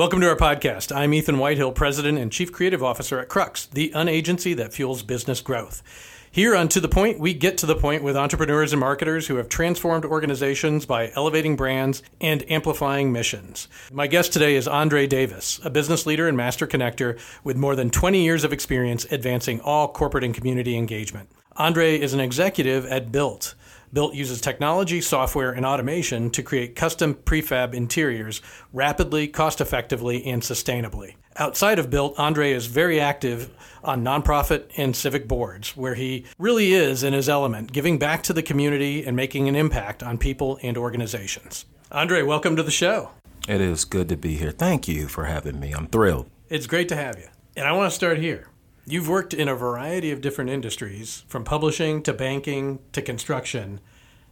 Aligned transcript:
Welcome 0.00 0.22
to 0.22 0.30
our 0.30 0.36
podcast. 0.36 0.96
I'm 0.96 1.12
Ethan 1.12 1.36
Whitehill, 1.36 1.72
President 1.72 2.16
and 2.16 2.32
Chief 2.32 2.50
Creative 2.50 2.82
Officer 2.82 3.18
at 3.18 3.28
Crux, 3.28 3.66
the 3.66 3.92
unagency 3.94 4.56
that 4.56 4.72
fuels 4.72 5.02
business 5.02 5.42
growth. 5.42 5.82
Here 6.30 6.56
on 6.56 6.68
To 6.68 6.80
the 6.80 6.88
Point, 6.88 7.20
we 7.20 7.34
get 7.34 7.58
to 7.58 7.66
the 7.66 7.76
point 7.76 8.02
with 8.02 8.16
entrepreneurs 8.16 8.72
and 8.72 8.80
marketers 8.80 9.26
who 9.26 9.36
have 9.36 9.50
transformed 9.50 10.06
organizations 10.06 10.86
by 10.86 11.12
elevating 11.14 11.54
brands 11.54 12.02
and 12.18 12.50
amplifying 12.50 13.12
missions. 13.12 13.68
My 13.92 14.06
guest 14.06 14.32
today 14.32 14.56
is 14.56 14.66
Andre 14.66 15.06
Davis, 15.06 15.60
a 15.64 15.68
business 15.68 16.06
leader 16.06 16.26
and 16.26 16.34
master 16.34 16.66
connector 16.66 17.20
with 17.44 17.58
more 17.58 17.76
than 17.76 17.90
20 17.90 18.24
years 18.24 18.42
of 18.42 18.54
experience 18.54 19.04
advancing 19.10 19.60
all 19.60 19.86
corporate 19.86 20.24
and 20.24 20.34
community 20.34 20.78
engagement. 20.78 21.28
Andre 21.56 22.00
is 22.00 22.14
an 22.14 22.20
executive 22.20 22.86
at 22.86 23.12
Built. 23.12 23.54
Built 23.92 24.14
uses 24.14 24.40
technology, 24.40 25.00
software, 25.00 25.50
and 25.50 25.66
automation 25.66 26.30
to 26.30 26.42
create 26.44 26.76
custom 26.76 27.14
prefab 27.14 27.74
interiors 27.74 28.40
rapidly, 28.72 29.26
cost 29.26 29.60
effectively, 29.60 30.24
and 30.24 30.42
sustainably. 30.42 31.16
Outside 31.36 31.78
of 31.78 31.90
Built, 31.90 32.18
Andre 32.18 32.52
is 32.52 32.66
very 32.66 33.00
active 33.00 33.50
on 33.82 34.04
nonprofit 34.04 34.70
and 34.76 34.94
civic 34.94 35.26
boards, 35.26 35.76
where 35.76 35.94
he 35.94 36.24
really 36.38 36.72
is 36.72 37.02
in 37.02 37.14
his 37.14 37.28
element, 37.28 37.72
giving 37.72 37.98
back 37.98 38.22
to 38.24 38.32
the 38.32 38.42
community 38.42 39.04
and 39.04 39.16
making 39.16 39.48
an 39.48 39.56
impact 39.56 40.02
on 40.02 40.18
people 40.18 40.58
and 40.62 40.76
organizations. 40.76 41.64
Andre, 41.90 42.22
welcome 42.22 42.54
to 42.56 42.62
the 42.62 42.70
show. 42.70 43.10
It 43.48 43.60
is 43.60 43.84
good 43.84 44.08
to 44.10 44.16
be 44.16 44.36
here. 44.36 44.52
Thank 44.52 44.86
you 44.86 45.08
for 45.08 45.24
having 45.24 45.58
me. 45.58 45.72
I'm 45.72 45.88
thrilled. 45.88 46.30
It's 46.48 46.68
great 46.68 46.88
to 46.90 46.96
have 46.96 47.18
you. 47.18 47.26
And 47.56 47.66
I 47.66 47.72
want 47.72 47.90
to 47.90 47.94
start 47.94 48.18
here. 48.18 48.49
You've 48.90 49.08
worked 49.08 49.34
in 49.34 49.46
a 49.46 49.54
variety 49.54 50.10
of 50.10 50.20
different 50.20 50.50
industries, 50.50 51.22
from 51.28 51.44
publishing 51.44 52.02
to 52.02 52.12
banking 52.12 52.80
to 52.90 53.00
construction. 53.00 53.78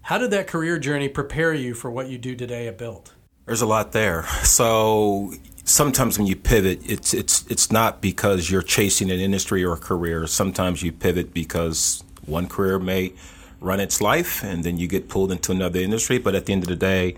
How 0.03 0.19
did 0.19 0.33
that 0.33 0.48
career 0.48 0.81
journey 0.81 1.09
prepare 1.09 1.55
you 1.55 1.75
for 1.75 1.92
what 1.92 2.09
you 2.09 2.19
do 2.19 2.34
today 2.34 2.67
at 2.67 2.77
Built? 2.77 3.15
There's 3.47 3.62
a 3.62 3.67
lot 3.67 3.92
there. 3.92 4.25
So 4.42 5.33
sometimes 5.62 6.19
when 6.19 6.27
you 6.27 6.34
pivot, 6.34 6.81
it's 6.84 7.15
it's 7.15 7.47
it's 7.47 7.70
not 7.70 8.00
because 8.00 8.50
you're 8.50 8.62
chasing 8.62 9.12
an 9.12 9.20
industry 9.20 9.62
or 9.62 9.75
a 9.75 9.78
career. 9.78 10.27
Sometimes 10.27 10.83
you 10.83 10.91
pivot 10.91 11.33
because 11.33 12.03
one 12.27 12.48
career 12.48 12.81
may 12.81 13.12
run 13.61 13.78
its 13.78 14.00
life, 14.00 14.43
and 14.43 14.65
then 14.65 14.77
you 14.77 14.89
get 14.89 15.09
pulled 15.09 15.31
into 15.31 15.53
another 15.53 15.78
industry. 15.78 16.19
But 16.19 16.34
at 16.34 16.47
the 16.47 16.53
end 16.53 16.65
of 16.65 16.69
the 16.69 16.75
day, 16.75 17.15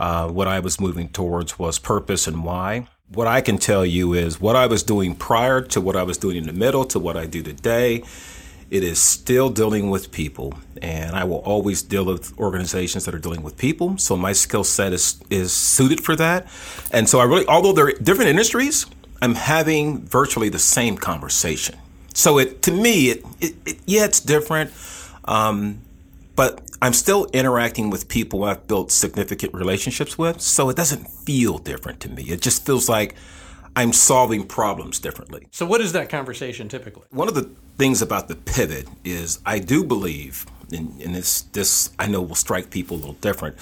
uh, 0.00 0.26
what 0.28 0.48
I 0.48 0.58
was 0.58 0.80
moving 0.80 1.08
towards 1.10 1.56
was 1.56 1.78
purpose 1.78 2.26
and 2.26 2.42
why. 2.42 2.88
What 3.14 3.26
I 3.26 3.40
can 3.40 3.58
tell 3.58 3.86
you 3.86 4.12
is 4.12 4.40
what 4.40 4.56
I 4.56 4.66
was 4.66 4.82
doing 4.82 5.14
prior 5.14 5.60
to 5.60 5.80
what 5.80 5.96
I 5.96 6.02
was 6.02 6.18
doing 6.18 6.36
in 6.36 6.46
the 6.46 6.52
middle 6.52 6.84
to 6.86 6.98
what 6.98 7.16
I 7.16 7.26
do 7.26 7.42
today 7.42 8.02
it 8.74 8.82
is 8.82 8.98
still 8.98 9.50
dealing 9.50 9.88
with 9.88 10.10
people, 10.10 10.54
and 10.82 11.14
I 11.14 11.22
will 11.22 11.38
always 11.38 11.80
deal 11.80 12.04
with 12.04 12.36
organizations 12.40 13.04
that 13.04 13.14
are 13.14 13.20
dealing 13.20 13.44
with 13.44 13.56
people. 13.56 13.98
So 13.98 14.16
my 14.16 14.32
skill 14.32 14.64
set 14.64 14.92
is 14.92 15.20
is 15.30 15.52
suited 15.52 16.00
for 16.02 16.16
that. 16.16 16.48
And 16.90 17.08
so 17.08 17.20
I 17.20 17.24
really, 17.24 17.46
although 17.46 17.72
they're 17.72 17.92
different 17.92 18.30
industries, 18.30 18.86
I'm 19.22 19.36
having 19.36 20.04
virtually 20.06 20.48
the 20.48 20.58
same 20.58 20.96
conversation. 20.96 21.76
So 22.14 22.38
it 22.38 22.62
to 22.62 22.72
me, 22.72 23.10
it, 23.10 23.24
it, 23.40 23.54
it 23.64 23.78
yeah, 23.86 24.06
it's 24.06 24.18
different, 24.18 24.72
um, 25.26 25.80
but 26.36 26.60
I'm 26.82 26.92
still 26.92 27.26
interacting 27.32 27.90
with 27.90 28.08
people 28.08 28.44
I've 28.44 28.66
built 28.66 28.90
significant 28.90 29.54
relationships 29.54 30.18
with. 30.18 30.40
So 30.40 30.68
it 30.68 30.76
doesn't 30.76 31.08
feel 31.08 31.58
different 31.58 32.00
to 32.00 32.08
me. 32.08 32.24
It 32.24 32.40
just 32.40 32.66
feels 32.66 32.88
like 32.88 33.14
I'm 33.76 33.92
solving 33.92 34.46
problems 34.46 34.98
differently. 34.98 35.48
So, 35.50 35.66
what 35.66 35.80
is 35.80 35.92
that 35.92 36.08
conversation 36.08 36.68
typically? 36.68 37.04
One 37.10 37.28
of 37.28 37.34
the 37.34 37.50
things 37.76 38.02
about 38.02 38.28
the 38.28 38.36
pivot 38.36 38.86
is 39.04 39.40
I 39.44 39.58
do 39.58 39.82
believe, 39.82 40.46
and, 40.72 41.00
and 41.02 41.14
this, 41.14 41.42
this 41.42 41.90
I 41.98 42.06
know 42.06 42.22
will 42.22 42.36
strike 42.36 42.70
people 42.70 42.96
a 42.96 42.98
little 42.98 43.14
different, 43.14 43.56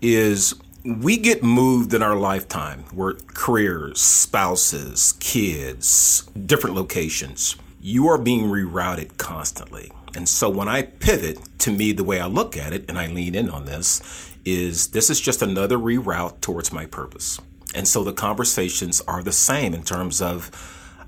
is 0.00 0.54
we 0.84 1.16
get 1.16 1.42
moved 1.42 1.92
in 1.94 2.02
our 2.02 2.16
lifetime. 2.16 2.84
We're 2.92 3.14
careers, 3.14 4.00
spouses, 4.00 5.14
kids, 5.18 6.22
different 6.46 6.76
locations. 6.76 7.56
You 7.82 8.08
are 8.08 8.18
being 8.18 8.44
rerouted 8.44 9.16
constantly. 9.16 9.90
And 10.14 10.28
so 10.28 10.50
when 10.50 10.68
I 10.68 10.82
pivot, 10.82 11.38
to 11.60 11.70
me, 11.70 11.92
the 11.92 12.04
way 12.04 12.20
I 12.20 12.26
look 12.26 12.54
at 12.54 12.74
it, 12.74 12.84
and 12.90 12.98
I 12.98 13.06
lean 13.06 13.34
in 13.34 13.48
on 13.48 13.64
this, 13.64 14.30
is 14.44 14.88
this 14.88 15.08
is 15.08 15.18
just 15.18 15.40
another 15.40 15.78
reroute 15.78 16.42
towards 16.42 16.74
my 16.74 16.84
purpose. 16.84 17.40
And 17.74 17.88
so 17.88 18.04
the 18.04 18.12
conversations 18.12 19.00
are 19.08 19.22
the 19.22 19.32
same 19.32 19.72
in 19.72 19.82
terms 19.82 20.20
of 20.20 20.50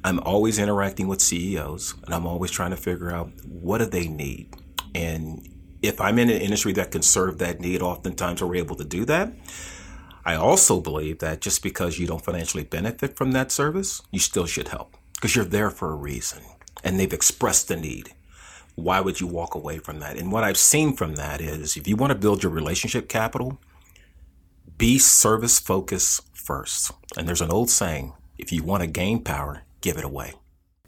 I'm 0.03 0.19
always 0.21 0.59
interacting 0.59 1.09
with 1.09 1.21
CEOs 1.21 1.95
and 2.07 2.15
I'm 2.15 2.27
always 2.27 2.51
trying 2.51 2.71
to 2.71 2.77
figure 2.79 3.11
out 3.11 3.31
what 3.45 3.79
do 3.79 3.85
they 3.85 4.09
need. 4.09 4.55
And 4.95 5.47
if 5.83 6.01
I'm 6.01 6.19
in 6.19 6.31
an 6.31 6.41
industry 6.41 6.73
that 6.73 6.91
can 6.91 7.03
serve 7.03 7.37
that 7.39 7.61
need, 7.61 7.83
oftentimes 7.83 8.43
we're 8.43 8.55
able 8.55 8.77
to 8.77 8.85
do 8.85 9.05
that. 9.05 9.31
I 10.25 10.37
also 10.37 10.81
believe 10.81 11.19
that 11.19 11.43
just 11.43 11.63
because 11.63 11.99
you 11.99 12.07
don't 12.07 12.25
financially 12.25 12.65
benefit 12.65 13.15
from 13.15 13.33
that 13.33 13.53
service, 13.53 14.01
you 14.11 14.21
still 14.21 14.47
should 14.47 14.69
help 14.69 14.97
because 15.15 15.37
you're 15.37 15.45
there 15.45 15.71
for 15.71 15.93
a 15.93 15.97
reason 15.97 16.43
and 16.83 16.99
they've 16.99 17.13
expressed 17.13 17.69
the 17.69 17.77
need. 17.77 18.13
Why 18.75 19.01
would 19.01 19.21
you 19.21 19.27
walk 19.27 19.55
away 19.55 19.79
from 19.79 20.01
that? 20.01 20.17
And 20.17 20.33
what 20.33 20.45
I've 20.45 20.57
seen 20.57 20.97
from 20.97 21.17
that 21.17 21.41
is 21.41 21.77
if 21.77 21.87
you 21.87 21.97
want 21.97 22.13
to 22.13 22.19
build 22.19 22.43
your 22.43 22.53
relationship 22.53 23.09
capital, 23.09 23.61
be 24.79 24.99
service 24.99 25.59
focused 25.59 26.23
first. 26.35 26.93
And 27.17 27.29
there's 27.29 27.43
an 27.43 27.51
old 27.51 27.71
saying 27.71 28.15
if 28.39 28.51
you 28.51 28.63
want 28.63 28.83
to 28.83 28.87
gain 28.87 29.23
power, 29.23 29.63
give 29.81 29.99
it 29.99 30.05
away. 30.05 30.35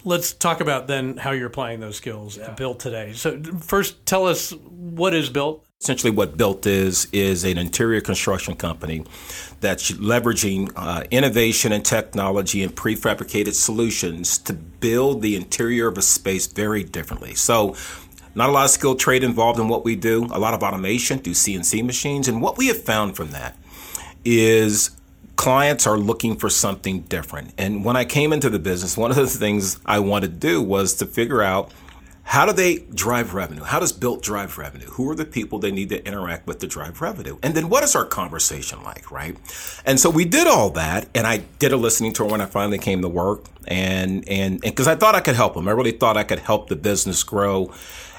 Let's 0.07 0.33
talk 0.33 0.61
about 0.61 0.87
then 0.87 1.17
how 1.17 1.31
you're 1.31 1.47
applying 1.47 1.81
those 1.81 1.97
skills 1.97 2.37
yeah. 2.37 2.51
Built 2.51 2.79
today. 2.81 3.13
So, 3.15 3.43
first, 3.61 4.05
tell 4.05 4.27
us 4.27 4.51
what 4.51 5.15
is 5.15 5.31
Built. 5.31 5.65
Essentially, 5.85 6.13
what 6.13 6.39
Built 6.39 6.65
is 6.65 7.09
is 7.13 7.45
an 7.45 7.59
interior 7.59 8.01
construction 8.01 8.55
company 8.55 9.05
that's 9.61 9.91
leveraging 9.91 10.73
uh, 10.77 11.05
innovation 11.11 11.73
and 11.73 11.85
technology 11.85 12.63
and 12.63 12.75
prefabricated 12.75 13.53
solutions 13.53 14.39
to 14.39 14.55
build 14.55 15.21
the 15.21 15.37
interior 15.37 15.87
of 15.87 15.99
a 15.99 16.03
space 16.03 16.47
very 16.47 16.85
differently. 16.85 17.35
So, 17.35 17.77
not 18.35 18.49
a 18.49 18.53
lot 18.53 18.65
of 18.65 18.71
skilled 18.71 18.99
trade 18.99 19.23
involved 19.23 19.61
in 19.61 19.69
what 19.69 19.85
we 19.85 19.95
do, 19.95 20.25
a 20.33 20.39
lot 20.39 20.55
of 20.55 20.63
automation 20.63 21.19
through 21.19 21.35
CNC 21.35 21.85
machines. 21.85 22.29
And 22.29 22.41
what 22.41 22.57
we 22.57 22.69
have 22.69 22.83
found 22.83 23.15
from 23.15 23.33
that 23.33 23.55
is 24.25 24.91
clients 25.37 25.87
are 25.87 25.99
looking 25.99 26.37
for 26.37 26.49
something 26.49 27.03
different. 27.03 27.53
And 27.59 27.85
when 27.85 27.95
I 27.95 28.07
came 28.07 28.33
into 28.33 28.49
the 28.49 28.59
business, 28.59 28.97
one 28.97 29.11
of 29.11 29.19
the 29.19 29.27
things 29.27 29.79
I 29.85 29.99
wanted 29.99 30.29
to 30.29 30.39
do 30.39 30.63
was 30.63 30.95
to 30.95 31.05
figure 31.05 31.43
out 31.43 31.73
how 32.35 32.45
do 32.45 32.53
they 32.53 32.79
drive 32.79 33.33
revenue? 33.33 33.63
How 33.63 33.79
does 33.79 33.93
Built 33.93 34.21
drive 34.21 34.59
revenue? 34.59 34.87
Who 34.87 35.09
are 35.09 35.15
the 35.15 35.25
people 35.25 35.61
they 35.61 35.71
need 35.71 35.91
to 35.91 36.05
interact 36.05 36.49
with 36.49 36.59
to 36.59 36.67
drive 36.67 37.01
revenue? 37.01 37.39
And 37.45 37.55
then 37.55 37.69
what 37.69 37.85
is 37.85 37.95
our 37.95 38.05
conversation 38.05 38.83
like, 38.83 39.13
right? 39.13 39.37
And 39.87 40.01
so 40.01 40.11
we 40.11 40.25
did 40.25 40.49
all 40.49 40.71
that, 40.71 41.07
and 41.15 41.29
I 41.29 41.45
did 41.61 41.71
a 41.71 41.77
listening 41.77 42.13
tour 42.13 42.29
when 42.29 42.41
I 42.41 42.47
finally 42.47 42.79
came 42.79 43.03
to 43.03 43.09
work, 43.09 43.45
and 43.69 44.29
and 44.29 44.61
because 44.61 44.89
I 44.89 44.97
thought 44.97 45.15
I 45.15 45.21
could 45.21 45.37
help 45.37 45.55
them, 45.55 45.69
I 45.69 45.71
really 45.71 45.93
thought 45.93 46.17
I 46.17 46.25
could 46.25 46.41
help 46.41 46.69
the 46.69 46.75
business 46.75 47.23
grow 47.23 47.73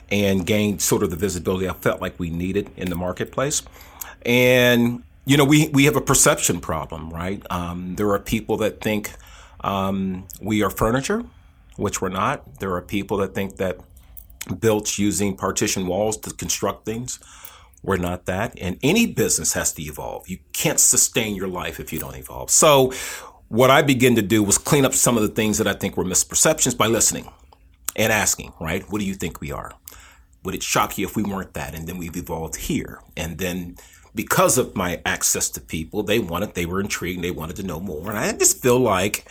and 0.10 0.46
gain 0.46 0.80
sort 0.80 1.04
of 1.04 1.10
the 1.10 1.18
visibility 1.18 1.68
I 1.68 1.74
felt 1.74 2.00
like 2.00 2.18
we 2.18 2.30
needed 2.30 2.72
in 2.78 2.90
the 2.90 2.96
marketplace. 2.96 3.64
And 4.26 5.04
you 5.26 5.36
know, 5.36 5.44
we, 5.44 5.68
we 5.74 5.84
have 5.86 5.98
a 5.98 6.02
perception 6.02 6.62
problem, 6.62 7.10
right? 7.10 7.46
Um, 7.50 7.96
there 7.96 8.10
are 8.12 8.20
people 8.20 8.56
that 8.58 8.80
think 8.80 9.12
um, 9.60 10.26
we 10.40 10.64
are 10.64 10.70
furniture, 10.70 11.26
which 11.76 12.02
we're 12.02 12.08
not. 12.08 12.60
There 12.60 12.74
are 12.76 12.82
people 12.82 13.18
that 13.18 13.34
think 13.34 13.58
that 13.58 13.82
built 14.60 14.98
using 14.98 15.36
partition 15.36 15.88
walls 15.88 16.18
to 16.18 16.32
construct 16.32 16.86
things. 16.86 17.20
We're 17.84 17.98
not 17.98 18.26
that. 18.26 18.58
And 18.60 18.80
any 18.82 19.06
business 19.06 19.54
has 19.54 19.72
to 19.74 19.82
evolve. 19.84 20.28
You 20.28 20.40
can't 20.54 20.80
sustain 20.80 21.36
your 21.36 21.48
life 21.48 21.80
if 21.80 21.94
you 21.94 22.00
don't 22.00 22.16
evolve. 22.16 22.50
So, 22.50 22.94
what 23.48 23.70
I 23.70 23.84
began 23.84 24.16
to 24.16 24.24
do 24.24 24.42
was 24.42 24.58
clean 24.58 24.86
up 24.86 24.94
some 24.94 25.18
of 25.18 25.22
the 25.22 25.30
things 25.30 25.60
that 25.60 25.68
I 25.68 25.74
think 25.74 25.96
were 25.96 26.04
misperceptions 26.04 26.76
by 26.76 26.88
listening 26.88 27.30
and 27.96 28.12
asking, 28.12 28.54
right? 28.60 28.84
What 28.92 29.00
do 29.00 29.06
you 29.06 29.14
think 29.14 29.40
we 29.40 29.52
are? 29.52 29.72
Would 30.44 30.56
it 30.56 30.64
shock 30.64 30.98
you 30.98 31.06
if 31.06 31.16
we 31.16 31.24
weren't 31.24 31.54
that? 31.54 31.76
And 31.76 31.88
then 31.88 31.98
we've 31.98 32.18
evolved 32.18 32.56
here. 32.56 33.02
And 33.16 33.38
then 33.38 33.76
because 34.16 34.58
of 34.58 34.76
my 34.76 35.02
access 35.06 35.50
to 35.50 35.62
people, 35.62 36.02
they 36.02 36.20
wanted, 36.20 36.56
they 36.56 36.66
were 36.66 36.80
intrigued, 36.80 37.24
they 37.24 37.32
wanted 37.32 37.58
to 37.58 37.64
know 37.64 37.80
more. 37.80 38.10
And 38.10 38.18
I 38.18 38.32
just 38.32 38.62
feel 38.62 38.80
like 38.80 39.30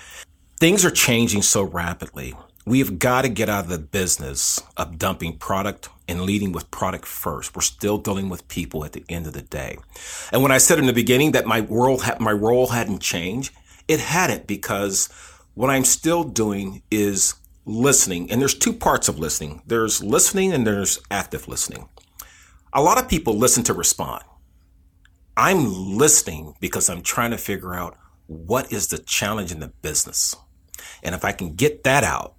things 0.61 0.85
are 0.85 0.91
changing 0.91 1.43
so 1.43 1.63
rapidly. 1.63 2.35
We've 2.67 2.99
got 2.99 3.23
to 3.23 3.29
get 3.29 3.51
out 3.51 3.65
of 3.65 3.71
the 3.71 3.79
business 3.79 4.59
of 4.77 4.97
dumping 4.97 5.37
product 5.37 5.91
and 6.09 6.23
leading 6.23 6.53
with 6.53 6.71
product 6.71 7.05
first. 7.05 7.55
We're 7.55 7.63
still 7.63 7.99
dealing 7.99 8.31
with 8.31 8.49
people 8.49 8.85
at 8.87 8.93
the 8.93 9.05
end 9.09 9.27
of 9.27 9.35
the 9.35 9.43
day. 9.43 9.77
And 10.33 10.43
when 10.43 10.51
I 10.51 10.59
said 10.59 10.79
in 10.79 10.87
the 10.87 10.95
beginning 10.95 11.33
that 11.33 11.47
my 11.47 11.61
world, 11.61 12.03
ha- 12.03 12.17
my 12.21 12.33
role 12.33 12.69
hadn't 12.69 13.01
changed, 13.01 13.53
it 13.87 14.01
hadn't 14.01 14.47
because 14.47 15.11
what 15.53 15.69
I'm 15.69 15.85
still 15.85 16.25
doing 16.25 16.83
is 16.91 17.35
listening. 17.67 18.31
And 18.31 18.41
there's 18.41 18.55
two 18.55 18.73
parts 18.73 19.09
of 19.09 19.19
listening. 19.19 19.63
There's 19.67 20.03
listening 20.03 20.53
and 20.53 20.67
there's 20.67 21.01
active 21.11 21.47
listening. 21.49 21.89
A 22.73 22.83
lot 22.83 22.99
of 22.99 23.09
people 23.09 23.37
listen 23.37 23.63
to 23.65 23.75
respond. 23.75 24.25
I'm 25.37 25.97
listening 25.97 26.55
because 26.61 26.89
I'm 26.89 27.03
trying 27.03 27.33
to 27.33 27.39
figure 27.39 27.75
out 27.75 27.97
what 28.27 28.73
is 28.73 28.89
the 28.89 28.99
challenge 28.99 29.53
in 29.53 29.61
the 29.61 29.69
business. 29.69 30.35
And 31.03 31.15
if 31.15 31.25
I 31.25 31.33
can 31.33 31.55
get 31.55 31.85
that 31.85 32.05
out, 32.05 32.34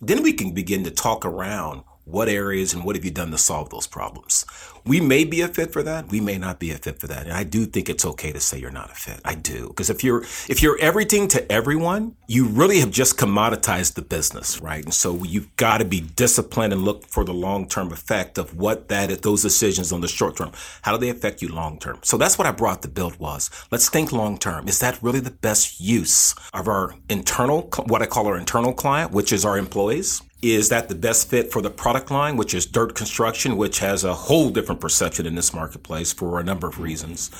then 0.00 0.22
we 0.22 0.32
can 0.32 0.52
begin 0.52 0.84
to 0.84 0.90
talk 0.90 1.24
around 1.24 1.82
What 2.10 2.28
areas 2.28 2.74
and 2.74 2.84
what 2.84 2.96
have 2.96 3.04
you 3.04 3.10
done 3.10 3.30
to 3.30 3.38
solve 3.38 3.70
those 3.70 3.86
problems? 3.86 4.44
We 4.86 5.00
may 5.00 5.24
be 5.24 5.42
a 5.42 5.48
fit 5.48 5.72
for 5.72 5.82
that. 5.82 6.08
We 6.08 6.20
may 6.20 6.38
not 6.38 6.58
be 6.58 6.70
a 6.72 6.76
fit 6.76 6.98
for 6.98 7.06
that. 7.06 7.24
And 7.24 7.32
I 7.32 7.44
do 7.44 7.66
think 7.66 7.88
it's 7.88 8.04
okay 8.04 8.32
to 8.32 8.40
say 8.40 8.58
you're 8.58 8.70
not 8.70 8.90
a 8.90 8.94
fit. 8.94 9.20
I 9.24 9.34
do. 9.34 9.68
Because 9.68 9.90
if 9.90 10.02
you're, 10.02 10.22
if 10.48 10.62
you're 10.62 10.78
everything 10.80 11.28
to 11.28 11.52
everyone, 11.52 12.16
you 12.26 12.46
really 12.46 12.80
have 12.80 12.90
just 12.90 13.18
commoditized 13.18 13.94
the 13.94 14.02
business, 14.02 14.60
right? 14.60 14.82
And 14.82 14.94
so 14.94 15.22
you've 15.22 15.54
got 15.56 15.78
to 15.78 15.84
be 15.84 16.00
disciplined 16.00 16.72
and 16.72 16.82
look 16.82 17.06
for 17.06 17.24
the 17.24 17.34
long-term 17.34 17.92
effect 17.92 18.38
of 18.38 18.56
what 18.56 18.88
that, 18.88 19.22
those 19.22 19.42
decisions 19.42 19.92
on 19.92 20.00
the 20.00 20.08
short 20.08 20.36
term, 20.36 20.52
how 20.82 20.92
do 20.92 20.98
they 20.98 21.10
affect 21.10 21.42
you 21.42 21.48
long 21.48 21.78
term? 21.78 21.98
So 22.02 22.16
that's 22.16 22.38
what 22.38 22.46
I 22.46 22.52
brought 22.52 22.82
the 22.82 22.88
build 22.88 23.18
was. 23.20 23.50
Let's 23.70 23.88
think 23.90 24.12
long 24.12 24.38
term. 24.38 24.66
Is 24.66 24.78
that 24.80 25.00
really 25.02 25.20
the 25.20 25.30
best 25.30 25.80
use 25.80 26.34
of 26.54 26.68
our 26.68 26.94
internal, 27.08 27.68
what 27.86 28.02
I 28.02 28.06
call 28.06 28.26
our 28.26 28.38
internal 28.38 28.72
client, 28.72 29.12
which 29.12 29.32
is 29.32 29.44
our 29.44 29.58
employees? 29.58 30.22
Is 30.42 30.70
that 30.70 30.88
the 30.88 30.94
best 30.94 31.28
fit 31.28 31.52
for 31.52 31.60
the 31.60 31.68
product 31.68 32.10
line, 32.10 32.38
which 32.38 32.54
is 32.54 32.66
DIRTT 32.66 32.94
construction, 32.94 33.58
which 33.58 33.80
has 33.80 34.04
a 34.04 34.14
whole 34.14 34.48
different 34.48 34.80
perception 34.80 35.26
in 35.26 35.34
this 35.34 35.52
marketplace 35.52 36.14
for 36.14 36.40
a 36.40 36.42
number 36.42 36.66
of 36.66 36.80
reasons? 36.80 37.30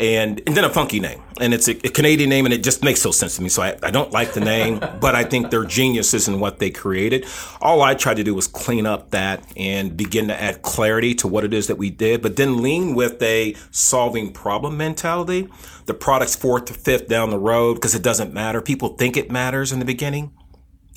And, 0.00 0.40
and 0.46 0.56
then 0.56 0.64
a 0.64 0.70
funky 0.70 0.98
name. 0.98 1.22
And 1.38 1.52
it's 1.52 1.68
a, 1.68 1.72
a 1.72 1.90
Canadian 1.90 2.30
name 2.30 2.46
and 2.46 2.54
it 2.54 2.64
just 2.64 2.82
makes 2.82 3.04
no 3.04 3.10
sense 3.10 3.36
to 3.36 3.42
me. 3.42 3.50
So 3.50 3.60
I, 3.60 3.76
I 3.82 3.90
don't 3.90 4.10
like 4.10 4.32
the 4.32 4.40
name, 4.40 4.78
but 5.00 5.14
I 5.14 5.24
think 5.24 5.50
they're 5.50 5.66
geniuses 5.66 6.28
in 6.28 6.40
what 6.40 6.58
they 6.58 6.70
created. 6.70 7.26
All 7.60 7.82
I 7.82 7.94
tried 7.94 8.16
to 8.16 8.24
do 8.24 8.34
was 8.34 8.46
clean 8.46 8.86
up 8.86 9.10
that 9.10 9.44
and 9.54 9.94
begin 9.94 10.28
to 10.28 10.42
add 10.42 10.62
clarity 10.62 11.14
to 11.16 11.28
what 11.28 11.44
it 11.44 11.52
is 11.52 11.66
that 11.66 11.76
we 11.76 11.90
did, 11.90 12.22
but 12.22 12.36
then 12.36 12.62
lean 12.62 12.94
with 12.94 13.22
a 13.22 13.54
solving 13.70 14.32
problem 14.32 14.78
mentality. 14.78 15.46
The 15.84 15.94
product's 15.94 16.34
fourth 16.34 16.64
to 16.66 16.74
fifth 16.74 17.06
down 17.06 17.28
the 17.28 17.38
road 17.38 17.74
because 17.74 17.94
it 17.94 18.02
doesn't 18.02 18.32
matter. 18.32 18.62
People 18.62 18.96
think 18.96 19.18
it 19.18 19.30
matters 19.30 19.72
in 19.72 19.78
the 19.78 19.84
beginning. 19.84 20.32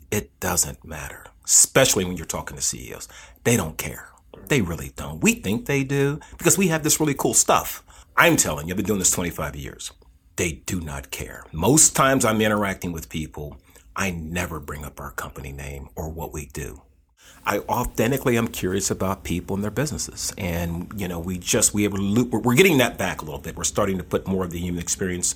It 0.09 0.39
doesn't 0.39 0.85
matter 0.85 1.25
especially 1.49 2.05
when 2.05 2.15
you're 2.15 2.27
talking 2.27 2.55
to 2.55 2.61
CEOs. 2.61 3.07
They 3.43 3.57
don't 3.57 3.77
care. 3.77 4.09
They 4.47 4.61
really 4.61 4.91
don't. 4.95 5.21
We 5.21 5.33
think 5.33 5.65
they 5.65 5.83
do 5.83 6.19
because 6.37 6.57
we 6.57 6.67
have 6.67 6.83
this 6.83 6.99
really 6.99 7.15
cool 7.15 7.33
stuff. 7.33 7.83
I'm 8.15 8.37
telling 8.37 8.67
you, 8.67 8.73
I've 8.73 8.77
been 8.77 8.85
doing 8.85 8.99
this 8.99 9.11
25 9.11 9.55
years. 9.55 9.91
They 10.35 10.51
do 10.51 10.79
not 10.79 11.09
care. 11.09 11.45
Most 11.51 11.95
times 11.95 12.23
I'm 12.23 12.39
interacting 12.39 12.91
with 12.91 13.09
people, 13.09 13.57
I 13.95 14.11
never 14.11 14.59
bring 14.59 14.85
up 14.85 14.99
our 14.99 15.11
company 15.11 15.51
name 15.51 15.89
or 15.95 16.07
what 16.09 16.31
we 16.31 16.45
do. 16.45 16.83
I 17.45 17.59
authentically 17.59 18.37
am 18.37 18.47
curious 18.47 18.91
about 18.91 19.23
people 19.23 19.55
and 19.55 19.63
their 19.63 19.71
businesses. 19.71 20.31
And, 20.37 20.91
you 20.95 21.07
know, 21.07 21.19
we 21.19 21.39
just, 21.39 21.73
we 21.73 21.83
have, 21.83 21.93
we're 21.93 22.55
getting 22.55 22.77
that 22.77 22.97
back 22.97 23.21
a 23.21 23.25
little 23.25 23.39
bit. 23.39 23.55
We're 23.55 23.63
starting 23.63 23.97
to 23.97 24.03
put 24.03 24.27
more 24.27 24.43
of 24.43 24.51
the 24.51 24.59
human 24.59 24.81
experience 24.81 25.33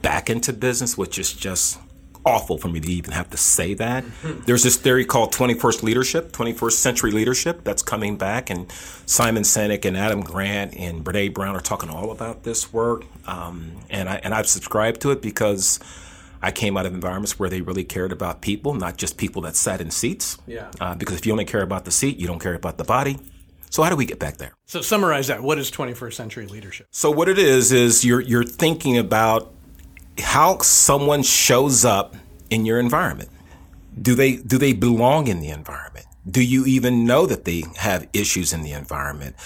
back 0.00 0.30
into 0.30 0.52
business, 0.52 0.96
which 0.96 1.18
is 1.18 1.32
just 1.32 1.78
awful 2.24 2.58
for 2.58 2.68
me 2.68 2.80
to 2.80 2.90
even 2.90 3.12
have 3.12 3.30
to 3.30 3.36
say 3.36 3.74
that. 3.74 4.04
There's 4.46 4.62
this 4.62 4.76
theory 4.76 5.04
called 5.04 5.32
21st 5.32 5.82
leadership, 5.82 6.32
21st 6.32 6.72
century 6.72 7.10
leadership 7.10 7.64
that's 7.64 7.82
coming 7.82 8.16
back, 8.16 8.50
and 8.50 8.70
Simon 9.06 9.42
Sinek 9.42 9.84
and 9.84 9.96
Adam 9.96 10.22
Grant 10.22 10.74
and 10.76 11.04
Brene 11.04 11.34
Brown 11.34 11.54
are 11.54 11.60
talking 11.60 11.90
all 11.90 12.10
about 12.10 12.42
this 12.44 12.72
work. 12.72 13.04
Um, 13.26 13.72
and 13.90 14.08
I 14.08 14.16
and 14.24 14.34
I've 14.34 14.48
subscribed 14.48 15.00
to 15.02 15.10
it 15.10 15.22
because 15.22 15.80
I 16.42 16.50
came 16.50 16.76
out 16.76 16.84
of 16.84 16.92
environments 16.92 17.38
where 17.38 17.48
they 17.48 17.62
really 17.62 17.84
cared 17.84 18.12
about 18.12 18.42
people, 18.42 18.74
not 18.74 18.96
just 18.98 19.16
people 19.16 19.42
that 19.42 19.56
sat 19.56 19.80
in 19.80 19.90
seats. 19.90 20.36
Yeah. 20.46 20.70
Uh, 20.80 20.94
because 20.94 21.16
if 21.16 21.24
you 21.24 21.32
only 21.32 21.46
care 21.46 21.62
about 21.62 21.84
the 21.84 21.90
seat, 21.90 22.18
you 22.18 22.26
don't 22.26 22.38
care 22.38 22.54
about 22.54 22.76
the 22.76 22.84
body. 22.84 23.18
So 23.70 23.82
how 23.82 23.90
do 23.90 23.96
we 23.96 24.04
get 24.04 24.18
back 24.18 24.36
there? 24.36 24.54
So 24.66 24.82
summarize 24.82 25.26
that. 25.28 25.42
What 25.42 25.58
is 25.58 25.70
21st 25.70 26.12
century 26.12 26.46
leadership? 26.46 26.86
So 26.90 27.10
what 27.10 27.28
it 27.28 27.38
is 27.38 27.72
is 27.72 28.04
you're 28.04 28.20
you're 28.20 28.44
thinking 28.44 28.98
about 28.98 29.53
how 30.18 30.58
someone 30.58 31.22
shows 31.22 31.84
up 31.84 32.16
in 32.50 32.64
your 32.64 32.78
environment. 32.78 33.30
Do 34.00 34.14
they 34.14 34.36
do 34.36 34.58
they 34.58 34.72
belong 34.72 35.28
in 35.28 35.40
the 35.40 35.50
environment? 35.50 36.06
Do 36.28 36.42
you 36.42 36.64
even 36.64 37.04
know 37.04 37.26
that 37.26 37.44
they 37.44 37.64
have 37.76 38.08
issues 38.12 38.52
in 38.52 38.62
the 38.62 38.72
environment? 38.72 39.36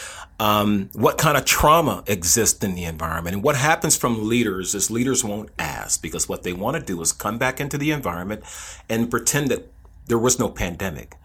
Um, 0.40 0.90
what 0.92 1.18
kind 1.18 1.36
of 1.36 1.44
trauma 1.44 2.04
exists 2.06 2.62
in 2.62 2.76
the 2.76 2.84
environment? 2.84 3.34
And 3.34 3.42
what 3.42 3.56
happens 3.56 3.96
from 3.96 4.28
leaders 4.28 4.74
is 4.76 4.88
leaders 4.88 5.24
won't 5.24 5.50
ask 5.58 6.00
because 6.00 6.28
what 6.28 6.44
they 6.44 6.52
want 6.52 6.76
to 6.76 6.82
do 6.82 7.00
is 7.00 7.12
come 7.12 7.36
back 7.38 7.60
into 7.60 7.76
the 7.76 7.90
environment 7.90 8.44
and 8.88 9.10
pretend 9.10 9.50
that 9.50 9.72
there 10.06 10.18
was 10.18 10.38
no 10.38 10.48
pandemic. 10.48 11.16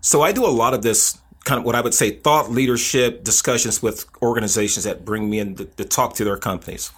So 0.00 0.22
I 0.22 0.32
do 0.32 0.46
a 0.46 0.48
lot 0.48 0.72
of 0.72 0.82
this 0.82 1.18
kind 1.44 1.58
of 1.58 1.64
what 1.64 1.74
I 1.74 1.80
would 1.80 1.94
say 1.94 2.10
thought 2.10 2.50
leadership 2.50 3.24
discussions 3.24 3.82
with 3.82 4.06
organizations 4.22 4.84
that 4.84 5.04
bring 5.04 5.28
me 5.28 5.40
in 5.40 5.56
to, 5.56 5.64
to 5.64 5.84
talk 5.84 6.14
to 6.14 6.24
their 6.24 6.36
companies. 6.38 6.90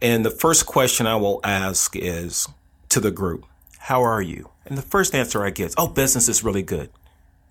And 0.00 0.24
the 0.24 0.30
first 0.30 0.66
question 0.66 1.06
I 1.06 1.16
will 1.16 1.40
ask 1.44 1.96
is 1.96 2.48
to 2.90 3.00
the 3.00 3.10
group, 3.10 3.46
how 3.78 4.02
are 4.02 4.22
you? 4.22 4.50
And 4.66 4.78
the 4.78 4.82
first 4.82 5.14
answer 5.14 5.44
I 5.44 5.50
get 5.50 5.68
is, 5.68 5.74
oh, 5.76 5.88
business 5.88 6.28
is 6.28 6.44
really 6.44 6.62
good. 6.62 6.90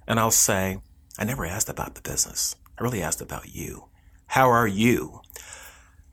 And 0.08 0.20
I'll 0.20 0.32
say, 0.32 0.80
I 1.18 1.26
never 1.26 1.46
asked 1.46 1.70
about 1.70 1.96
the 1.96 2.02
business. 2.02 2.56
I 2.78 2.84
really 2.84 3.02
asked 3.02 3.22
about 3.22 3.54
you. 3.54 3.86
How 4.28 4.50
are 4.50 4.68
you? 4.68 5.22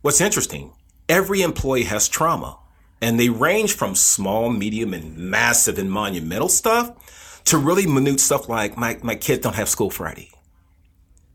What's 0.02 0.20
interesting, 0.20 0.72
every 1.08 1.42
employee 1.42 1.84
has 1.84 2.08
trauma 2.08 2.58
and 3.00 3.18
they 3.18 3.28
range 3.28 3.72
from 3.72 3.94
small, 3.94 4.50
medium, 4.50 4.92
and 4.92 5.16
massive 5.16 5.78
and 5.78 5.90
monumental 5.90 6.48
stuff 6.48 7.42
to 7.46 7.58
really 7.58 7.86
minute 7.86 8.20
stuff 8.20 8.48
like 8.48 8.76
my, 8.76 8.98
my 9.02 9.14
kids 9.14 9.42
don't 9.42 9.56
have 9.56 9.68
school 9.68 9.90
Friday. 9.90 10.30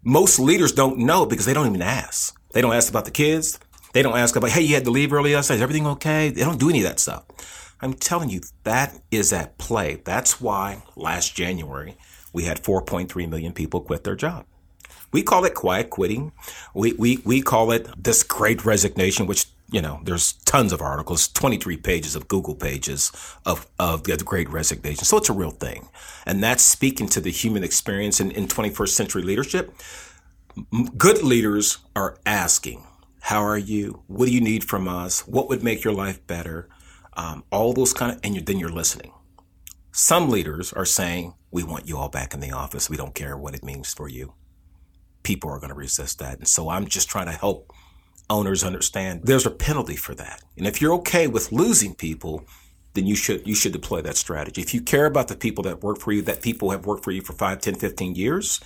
Most 0.04 0.40
leaders 0.40 0.72
don't 0.72 1.00
know 1.00 1.26
because 1.26 1.46
they 1.46 1.54
don't 1.54 1.68
even 1.68 1.82
ask. 1.82 2.40
They 2.54 2.62
don't 2.62 2.74
ask 2.74 2.90
about 2.90 3.06
the 3.06 3.12
kids. 3.12 3.60
They 3.96 4.02
don't 4.02 4.18
ask 4.18 4.36
about, 4.36 4.50
hey, 4.50 4.60
you 4.60 4.76
had 4.76 4.84
to 4.84 4.92
leave 4.92 5.14
early 5.14 5.32
yesterday. 5.32 5.56
Is 5.56 5.62
everything 5.62 5.88
okay? 5.88 6.28
They 6.28 6.42
don't 6.42 6.60
do 6.60 6.70
any 6.70 6.80
of 6.80 6.84
that 6.84 7.00
stuff. 7.00 7.78
I'm 7.80 7.94
telling 7.94 8.30
you, 8.30 8.42
that 8.66 9.00
is 9.10 9.32
at 9.32 9.58
play. 9.58 10.02
That's 10.04 10.42
why 10.42 10.84
last 10.98 11.34
January 11.34 11.96
we 12.34 12.44
had 12.44 12.62
4.3 12.62 13.30
million 13.30 13.54
people 13.54 13.80
quit 13.80 14.04
their 14.04 14.18
job. 14.18 14.48
We 15.14 15.24
call 15.24 15.46
it 15.46 15.54
quiet 15.54 15.92
quitting. 15.92 16.34
We, 16.74 16.92
we, 16.92 17.20
we 17.24 17.42
call 17.42 17.72
it 17.72 17.88
this 17.98 18.22
great 18.22 18.66
resignation, 18.66 19.28
which, 19.28 19.46
you 19.72 19.82
know, 19.82 20.02
there's 20.04 20.34
tons 20.44 20.74
of 20.74 20.82
articles, 20.82 21.30
23 21.30 21.78
pages 21.78 22.18
of 22.18 22.28
Google 22.28 22.56
pages 22.56 23.14
of, 23.46 23.66
of 23.80 24.04
the 24.04 24.18
great 24.18 24.50
resignation. 24.50 25.06
So 25.06 25.16
it's 25.16 25.30
a 25.30 25.34
real 25.34 25.52
thing. 25.52 25.88
And 26.26 26.44
that's 26.44 26.64
speaking 26.64 27.08
to 27.08 27.22
the 27.22 27.32
human 27.32 27.64
experience 27.64 28.20
in, 28.20 28.32
in 28.32 28.50
21st 28.50 28.90
century 28.90 29.22
leadership. 29.22 29.74
Good 30.98 31.24
leaders 31.24 31.78
are 31.96 32.18
asking, 32.26 32.84
how 33.26 33.44
are 33.44 33.58
you? 33.58 34.04
What 34.08 34.28
do 34.28 34.34
you 34.34 34.42
need 34.42 34.64
from 34.64 34.88
us? 34.88 35.28
What 35.28 35.50
would 35.50 35.64
make 35.64 35.84
your 35.84 35.94
life 35.94 36.26
better? 36.28 36.70
um, 37.16 37.44
all 37.52 37.74
those 37.74 37.94
kind 37.94 38.12
of, 38.12 38.20
and 38.24 38.36
you're, 38.36 38.44
then 38.44 38.60
you're 38.60 38.70
listening. 38.70 39.12
Some 39.92 40.30
leaders 40.30 40.74
are 40.74 40.86
saying, 40.86 41.36
we 41.52 41.64
want 41.64 41.88
you 41.88 41.98
all 41.98 42.10
back 42.10 42.34
in 42.34 42.42
the 42.42 42.52
office. 42.52 42.90
We 42.90 42.98
don't 42.98 43.16
care 43.16 43.38
what 43.38 43.56
it 43.56 43.64
means 43.64 43.94
for 43.94 44.10
you. 44.10 44.34
People 45.24 45.50
are 45.50 45.60
going 45.60 45.70
to 45.70 45.76
resist 45.76 46.20
that. 46.20 46.38
And 46.38 46.48
so 46.48 46.70
I'm 46.70 46.86
just 46.86 47.10
trying 47.10 47.28
to 47.28 47.32
help 47.32 47.72
owners 48.30 48.64
understand 48.64 49.22
there's 49.24 49.46
a 49.46 49.52
penalty 49.52 49.96
for 49.96 50.14
that. 50.16 50.42
And 50.58 50.68
if 50.68 50.82
you're 50.82 50.94
okay 50.96 51.28
with 51.28 51.52
losing 51.52 51.96
people, 51.96 52.46
then 52.94 53.06
you 53.06 53.16
should 53.16 53.46
you 53.46 53.56
should 53.56 53.74
deploy 53.74 54.02
that 54.02 54.18
strategy. 54.18 54.62
If 54.62 54.74
you 54.74 54.82
care 54.82 55.06
about 55.06 55.28
the 55.28 55.36
people 55.36 55.64
that 55.66 55.84
work 55.84 56.00
for 56.00 56.12
you, 56.12 56.22
that 56.24 56.42
people 56.42 56.72
have 56.72 56.86
worked 56.86 57.04
for 57.04 57.12
you 57.12 57.22
for 57.22 57.34
5, 57.34 57.60
10, 57.60 57.76
15 57.76 58.16
years, 58.16 58.60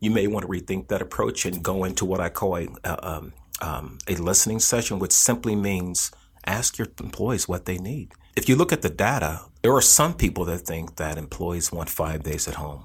you 0.00 0.10
may 0.10 0.26
want 0.26 0.42
to 0.42 0.48
rethink 0.48 0.88
that 0.88 1.02
approach 1.02 1.44
and 1.44 1.62
go 1.62 1.84
into 1.84 2.04
what 2.04 2.20
I 2.20 2.28
call 2.28 2.56
a, 2.56 2.68
um, 2.84 3.32
um, 3.64 3.84
a 4.06 4.14
listening 4.30 4.60
session, 4.60 4.98
which 4.98 5.12
simply 5.12 5.56
means– 5.56 6.10
ask 6.46 6.78
your 6.78 6.88
employees 7.00 7.48
what 7.48 7.64
they 7.64 7.78
need. 7.78 8.12
If 8.36 8.48
you 8.48 8.56
look 8.56 8.72
at 8.72 8.82
the 8.82 8.90
data, 8.90 9.42
there 9.62 9.74
are 9.74 9.80
some 9.80 10.14
people 10.14 10.44
that 10.46 10.58
think 10.58 10.96
that 10.96 11.18
employees 11.18 11.72
want 11.72 11.88
five 11.88 12.22
days 12.22 12.48
at 12.48 12.54
home. 12.54 12.84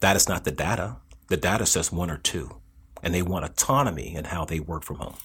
That 0.00 0.16
is 0.16 0.28
not 0.28 0.44
the 0.44 0.50
data. 0.50 0.96
The 1.28 1.36
data 1.36 1.66
says 1.66 1.92
one 1.92 2.10
or 2.10 2.18
two, 2.18 2.60
and 3.02 3.14
they 3.14 3.22
want 3.22 3.44
autonomy 3.44 4.14
in 4.14 4.24
how 4.24 4.44
they 4.44 4.60
work 4.60 4.84
from 4.84 4.96
home. 4.96 5.16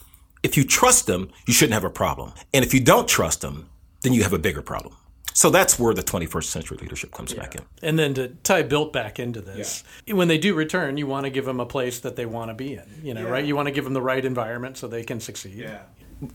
If 0.44 0.58
you 0.58 0.64
trust 0.64 1.08
them, 1.08 1.30
you 1.48 1.54
shouldn't 1.54 1.74
have 1.74 1.84
a 1.84 1.90
problem. 1.90 2.34
And 2.54 2.66
if 2.66 2.74
you 2.74 2.82
don't 2.82 3.08
trust 3.08 3.42
them, 3.42 3.70
then 4.02 4.14
you 4.14 4.24
have 4.24 4.34
a 4.34 4.40
bigger 4.40 4.62
problem. 4.62 4.96
So 5.36 5.50
that's 5.50 5.80
where 5.80 5.94
the 5.94 6.04
21st 6.04 6.44
century 6.44 6.78
leadership 6.80 7.12
comes 7.12 7.34
yeah. 7.34 7.40
back 7.40 7.56
in. 7.56 7.62
And 7.82 7.98
then 7.98 8.14
to 8.16 8.28
tie 8.44 8.62
built 8.62 8.94
back 8.94 9.20
into 9.20 9.42
this, 9.42 9.84
yeah. 10.06 10.14
when 10.14 10.28
they 10.28 10.38
do 10.38 10.54
return, 10.54 10.98
you 10.98 11.08
want 11.08 11.26
to 11.26 11.32
give 11.32 11.46
them 11.46 11.60
a 11.60 11.66
place 11.66 12.00
that 12.02 12.16
they 12.16 12.26
want 12.26 12.50
to 12.50 12.54
be 12.54 12.74
in, 12.76 12.84
you 13.02 13.14
know, 13.14 13.24
yeah. 13.24 13.30
right? 13.30 13.46
You 13.46 13.56
want 13.56 13.68
to 13.68 13.72
give 13.72 13.84
them 13.84 13.94
the 13.94 14.02
right 14.02 14.24
environment 14.24 14.78
so 14.78 14.88
they 14.88 15.04
can 15.04 15.20
succeed. 15.20 15.56
Yeah 15.56 15.84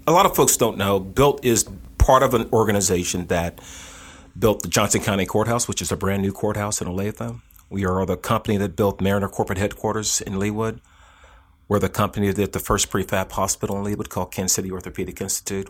a 0.06 0.12
lot 0.12 0.26
of 0.26 0.34
folks 0.34 0.56
don't 0.56 0.76
know, 0.76 1.00
Built 1.00 1.44
is 1.44 1.68
part 1.98 2.22
of 2.22 2.34
an 2.34 2.48
organization 2.52 3.26
that 3.26 3.60
built 4.38 4.62
the 4.62 4.68
Johnson 4.68 5.00
County 5.00 5.26
Courthouse, 5.26 5.68
which 5.68 5.82
is 5.82 5.90
a 5.92 5.96
brand 5.96 6.22
new 6.22 6.32
courthouse 6.32 6.80
in 6.80 6.88
Olathe. 6.88 7.40
We 7.70 7.84
are 7.84 8.04
the 8.06 8.16
company 8.16 8.56
that 8.58 8.76
built 8.76 9.00
Mariner 9.00 9.28
Corporate 9.28 9.58
Headquarters 9.58 10.20
in 10.20 10.34
Leawood. 10.34 10.80
We're 11.66 11.78
the 11.78 11.90
company 11.90 12.28
that 12.28 12.36
did 12.36 12.52
the 12.52 12.60
first 12.60 12.90
prefab 12.90 13.32
hospital 13.32 13.78
in 13.78 13.84
Leawood 13.84 14.08
called 14.08 14.32
Kansas 14.32 14.54
City 14.54 14.70
Orthopedic 14.70 15.20
Institute. 15.20 15.68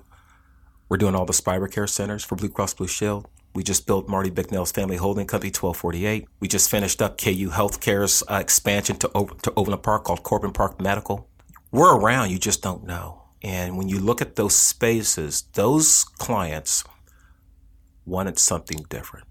We're 0.89 0.97
doing 0.97 1.15
all 1.15 1.27
the 1.27 1.35
Spira 1.35 1.69
Care 1.69 1.87
centers 1.87 2.25
for 2.25 2.37
Blue 2.37 2.49
Cross 2.49 2.75
Blue 2.75 2.89
Shield. 2.89 3.29
We 3.55 3.63
just 3.63 3.87
built 3.87 4.09
Marty 4.09 4.31
Bicknell's 4.31 4.73
Family 4.73 4.97
Holding 4.97 5.27
Company, 5.27 5.49
1248. 5.49 6.27
We 6.41 6.49
just 6.49 6.71
finished 6.71 7.03
up 7.03 7.19
KU 7.19 7.51
Healthcare's 7.51 8.23
uh, 8.31 8.37
expansion 8.37 8.97
to, 8.97 9.09
to 9.43 9.53
Overland 9.57 9.83
Park 9.83 10.05
called 10.05 10.23
Corbin 10.23 10.53
Park 10.53 10.81
Medical. 10.81 11.29
We're 11.71 11.97
around, 11.97 12.31
you 12.31 12.39
just 12.39 12.63
don't 12.63 12.85
know. 12.85 13.25
And 13.43 13.77
when 13.77 13.89
you 13.89 14.01
look 14.01 14.23
at 14.23 14.37
those 14.37 14.57
spaces, 14.57 15.43
those 15.53 16.05
clients 16.05 16.85
wanted 18.07 18.39
something 18.39 18.87
different. 18.89 19.27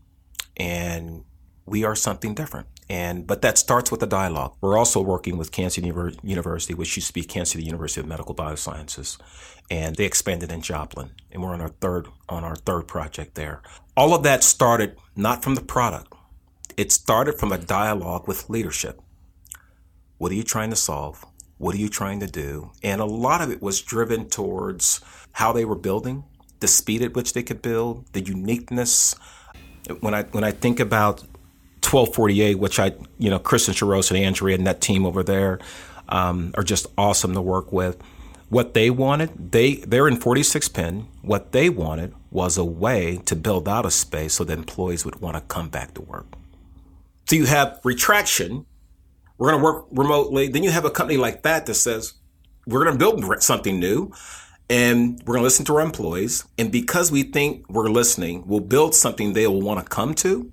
And 0.57 1.23
we 1.65 1.83
are 1.83 1.95
something 1.95 2.33
different. 2.35 2.67
And 2.89 3.27
but 3.27 3.41
that 3.41 3.57
starts 3.57 3.91
with 3.91 3.99
the 3.99 4.07
dialogue. 4.07 4.55
We're 4.61 4.77
also 4.77 5.01
working 5.01 5.37
with 5.37 5.51
Kansas 5.51 5.83
University, 5.83 6.73
which 6.73 6.95
used 6.95 7.07
to 7.07 7.13
be 7.13 7.23
Kansas 7.23 7.61
University 7.61 7.99
of 7.99 8.07
Medical 8.07 8.33
Biosciences, 8.33 9.17
and 9.69 9.95
they 9.95 10.05
expanded 10.05 10.51
in 10.51 10.61
Joplin, 10.61 11.11
and 11.31 11.43
we're 11.43 11.53
on 11.53 11.59
our 11.59 11.67
third 11.67 12.07
on 12.29 12.45
our 12.45 12.55
third 12.55 12.87
project 12.87 13.35
there. 13.35 13.61
All 13.97 14.13
of 14.13 14.23
that 14.23 14.43
started 14.43 14.95
not 15.17 15.43
from 15.43 15.55
the 15.55 15.61
product; 15.61 16.13
it 16.77 16.93
started 16.93 17.37
from 17.37 17.51
a 17.51 17.57
dialogue 17.57 18.25
with 18.25 18.49
leadership. 18.49 19.01
What 20.17 20.31
are 20.31 20.35
you 20.35 20.43
trying 20.43 20.69
to 20.69 20.75
solve? 20.75 21.25
What 21.57 21.75
are 21.75 21.79
you 21.79 21.89
trying 21.89 22.19
to 22.21 22.27
do? 22.27 22.71
And 22.83 23.01
a 23.01 23.05
lot 23.05 23.41
of 23.41 23.51
it 23.51 23.61
was 23.61 23.81
driven 23.81 24.29
towards 24.29 25.01
how 25.33 25.51
they 25.51 25.65
were 25.65 25.75
building, 25.75 26.23
the 26.59 26.67
speed 26.67 27.01
at 27.01 27.15
which 27.15 27.33
they 27.33 27.43
could 27.43 27.61
build, 27.61 28.05
the 28.13 28.21
uniqueness. 28.21 29.15
When 29.99 30.13
I 30.13 30.23
when 30.23 30.43
I 30.43 30.51
think 30.51 30.79
about 30.79 31.23
1248, 31.91 32.55
which 32.55 32.79
I 32.79 32.93
you 33.17 33.29
know 33.29 33.39
Chris 33.39 33.67
and 33.67 33.75
Sharos 33.75 34.11
and 34.11 34.19
Andrea 34.19 34.55
and 34.55 34.67
that 34.67 34.81
team 34.81 35.05
over 35.05 35.23
there 35.23 35.59
um, 36.09 36.51
are 36.55 36.63
just 36.63 36.87
awesome 36.97 37.33
to 37.33 37.41
work 37.41 37.71
with. 37.71 37.97
What 38.49 38.73
they 38.73 38.89
wanted, 38.89 39.51
they 39.51 39.75
they're 39.75 40.07
in 40.07 40.17
46 40.17 40.69
Penn. 40.69 41.07
What 41.21 41.51
they 41.51 41.69
wanted 41.69 42.13
was 42.31 42.57
a 42.57 42.65
way 42.65 43.17
to 43.25 43.35
build 43.35 43.67
out 43.67 43.85
a 43.85 43.91
space 43.91 44.35
so 44.35 44.43
that 44.43 44.57
employees 44.57 45.05
would 45.05 45.21
want 45.21 45.35
to 45.35 45.41
come 45.41 45.69
back 45.69 45.93
to 45.95 46.01
work. 46.01 46.27
So 47.27 47.35
you 47.35 47.45
have 47.45 47.79
retraction. 47.83 48.65
We're 49.37 49.51
going 49.51 49.61
to 49.61 49.63
work 49.63 49.85
remotely. 49.91 50.47
Then 50.47 50.63
you 50.63 50.71
have 50.71 50.85
a 50.85 50.89
company 50.89 51.17
like 51.17 51.43
that 51.43 51.65
that 51.65 51.75
says 51.75 52.13
we're 52.65 52.83
going 52.83 52.97
to 52.97 52.99
build 52.99 53.43
something 53.43 53.79
new 53.79 54.11
and 54.69 55.21
we're 55.25 55.33
going 55.33 55.41
to 55.41 55.43
listen 55.43 55.65
to 55.65 55.75
our 55.75 55.81
employees. 55.81 56.45
And 56.57 56.71
because 56.71 57.11
we 57.11 57.23
think 57.23 57.69
we're 57.69 57.89
listening, 57.89 58.47
we'll 58.47 58.61
build 58.61 58.95
something 58.95 59.33
they 59.33 59.47
will 59.47 59.61
want 59.61 59.79
to 59.79 59.85
come 59.85 60.13
to 60.15 60.51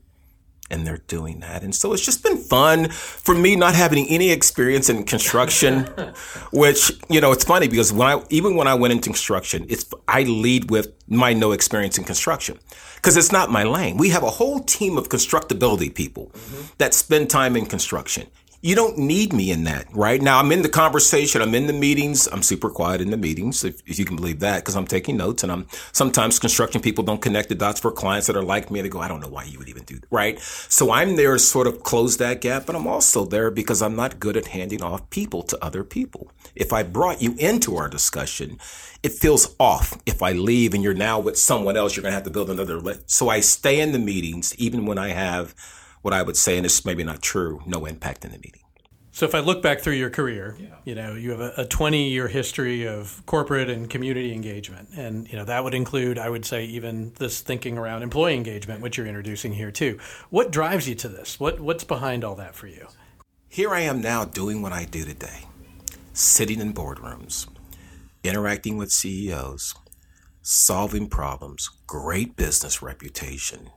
and 0.71 0.87
they're 0.87 1.02
doing 1.06 1.40
that. 1.40 1.62
And 1.62 1.75
so 1.75 1.92
it's 1.92 2.04
just 2.04 2.23
been 2.23 2.38
fun 2.38 2.88
for 2.88 3.35
me 3.35 3.54
not 3.54 3.75
having 3.75 4.06
any 4.09 4.30
experience 4.30 4.88
in 4.88 5.04
construction, 5.04 5.85
which, 6.52 6.92
you 7.09 7.21
know, 7.21 7.33
it's 7.33 7.44
funny 7.44 7.68
because 7.68 7.92
when 7.92 8.09
I, 8.09 8.23
even 8.30 8.56
when 8.56 8.66
I 8.66 8.75
went 8.75 8.92
into 8.92 9.11
construction, 9.11 9.66
it's, 9.68 9.85
I 10.09 10.23
lead 10.23 10.71
with 10.71 10.92
my 11.06 11.33
no 11.35 11.52
experience 11.52 11.99
in 11.99 12.04
construction 12.04 12.59
because 12.97 13.16
it's 13.16 13.30
not 13.30 13.50
my 13.50 13.64
lane. 13.64 13.99
We 13.99 14.09
have 14.11 14.23
a 14.23 14.30
whole 14.30 14.61
team 14.61 14.97
of 14.97 15.09
constructability 15.09 15.94
people 15.94 16.30
mm-hmm. 16.35 16.73
that 16.78 16.94
spend 16.94 17.28
time 17.28 17.56
in 17.56 17.66
construction 17.66 18.28
you 18.64 18.75
don't 18.75 18.97
need 18.97 19.35
me 19.35 19.50
in 19.50 19.64
that, 19.64 19.87
right? 19.92 20.23
Now 20.23 20.38
I'm 20.38 20.50
in 20.50 20.62
the 20.62 20.71
conversation, 20.71 21.42
I'm 21.42 21.54
in 21.54 21.66
the 21.66 21.75
meetings, 21.75 22.26
I'm 22.33 22.42
super 22.42 22.71
quiet 22.71 23.02
in 23.02 23.11
the 23.11 23.18
meetings, 23.18 23.62
if, 23.62 23.83
if 23.87 23.99
you 23.99 24.06
can 24.06 24.16
believe 24.16 24.40
that, 24.40 24.61
because 24.61 24.75
I'm 24.75 24.87
taking 24.87 25.18
notes 25.18 25.42
and 25.42 25.52
I'm 25.52 25.66
sometimes 25.92 26.38
construction 26.38 26.80
people 26.80 27.04
don't 27.04 27.21
connect 27.21 27.50
the 27.50 27.56
dots 27.56 27.78
for 27.78 27.92
clients 27.92 28.26
that 28.26 28.37
are 28.37 28.42
like 28.42 28.71
me. 28.71 28.80
They 28.80 28.88
go, 28.88 29.00
I 29.00 29.09
don't 29.09 29.21
know 29.21 29.28
why 29.28 29.44
you 29.44 29.59
would 29.59 29.68
even 29.68 29.85
do 29.85 29.97
that, 29.97 30.06
right? 30.11 30.40
So 30.40 30.90
I'm 30.90 31.16
there 31.16 31.35
to 31.35 31.38
sort 31.38 31.66
of 31.66 31.83
close 31.83 32.16
that 32.16 32.40
gap, 32.40 32.64
but 32.64 32.75
I'm 32.75 32.87
also 32.87 33.26
there 33.26 33.50
because 33.50 33.83
I'm 33.83 33.97
not 33.97 34.18
good 34.18 34.35
at 34.35 34.47
handing 34.47 34.83
off 34.83 35.11
people 35.11 35.42
to 35.42 35.62
other 35.62 35.85
people. 35.85 36.30
If 36.54 36.73
I 36.73 36.85
brought 36.85 37.21
you 37.21 37.35
into 37.38 37.76
our 37.76 37.90
discussion, 37.90 38.59
it 39.02 39.12
feels 39.12 39.54
off. 39.61 40.00
If 40.06 40.23
I 40.23 40.33
leave 40.33 40.73
and 40.73 40.83
you're 40.83 40.94
now 40.94 41.18
with 41.18 41.37
someone 41.37 41.76
else, 41.76 41.97
you're 41.97 42.02
going 42.02 42.12
to 42.12 42.16
have 42.16 42.25
to 42.25 42.30
build 42.30 42.49
another. 42.49 42.80
So 43.04 43.28
I 43.28 43.40
stay 43.40 43.78
in 43.78 43.92
the 43.92 43.99
meetings, 43.99 44.54
even 44.56 44.87
when 44.87 44.97
I 44.97 45.09
have 45.09 45.54
what 46.04 46.12
I 46.12 46.23
would 46.23 46.37
say, 46.37 46.58
and 46.58 46.66
it's 46.66 46.84
maybe 46.84 47.02
not 47.02 47.23
true, 47.23 47.62
no 47.64 47.87
impact 47.87 48.26
in 48.26 48.30
the 48.30 48.37
meeting. 48.37 48.61
So 49.11 49.25
if 49.25 49.34
I 49.34 49.40
look 49.40 49.62
back 49.62 49.80
through 49.80 49.94
your 49.94 50.11
career, 50.11 50.54
yeah. 50.61 50.66
you 50.84 50.94
know, 50.94 51.14
you 51.14 51.30
have 51.30 51.40
a, 51.40 51.64
20 51.64 52.11
year 52.11 52.28
history 52.28 52.87
of 52.87 53.23
corporate 53.25 53.70
and 53.70 53.88
community 53.88 54.34
engagement. 54.34 54.90
And, 54.94 55.26
you 55.30 55.38
know, 55.38 55.46
that 55.46 55.64
would 55.64 55.73
include, 55.73 56.18
I 56.18 56.28
would 56.28 56.44
say, 56.44 56.66
even 56.66 57.14
this 57.18 57.40
thinking 57.40 57.78
around 57.78 58.02
employee 58.02 58.34
engagement, 58.34 58.82
which 58.82 58.99
you're 58.99 59.06
introducing 59.06 59.54
here 59.54 59.70
too. 59.70 59.99
What 60.28 60.50
drives 60.50 60.87
you 60.87 60.94
to 60.96 61.08
this? 61.08 61.40
What, 61.40 61.58
what's 61.58 61.84
behind 61.84 62.23
all 62.23 62.34
that 62.34 62.54
for 62.54 62.66
you? 62.66 62.88
Here 63.49 63.73
I 63.73 63.80
am 63.80 64.02
now 64.02 64.26
doing 64.26 64.61
what 64.61 64.73
I 64.73 64.84
do 64.84 65.06
today, 65.06 65.46
sitting 66.12 66.61
in 66.61 66.75
boardrooms, 66.75 67.49
interacting 68.23 68.76
with 68.76 68.90
CEOs, 68.90 69.75
solving 70.42 71.08
problems, 71.08 71.70
great 71.87 72.37
business 72.37 72.82
reputation, 72.82 73.70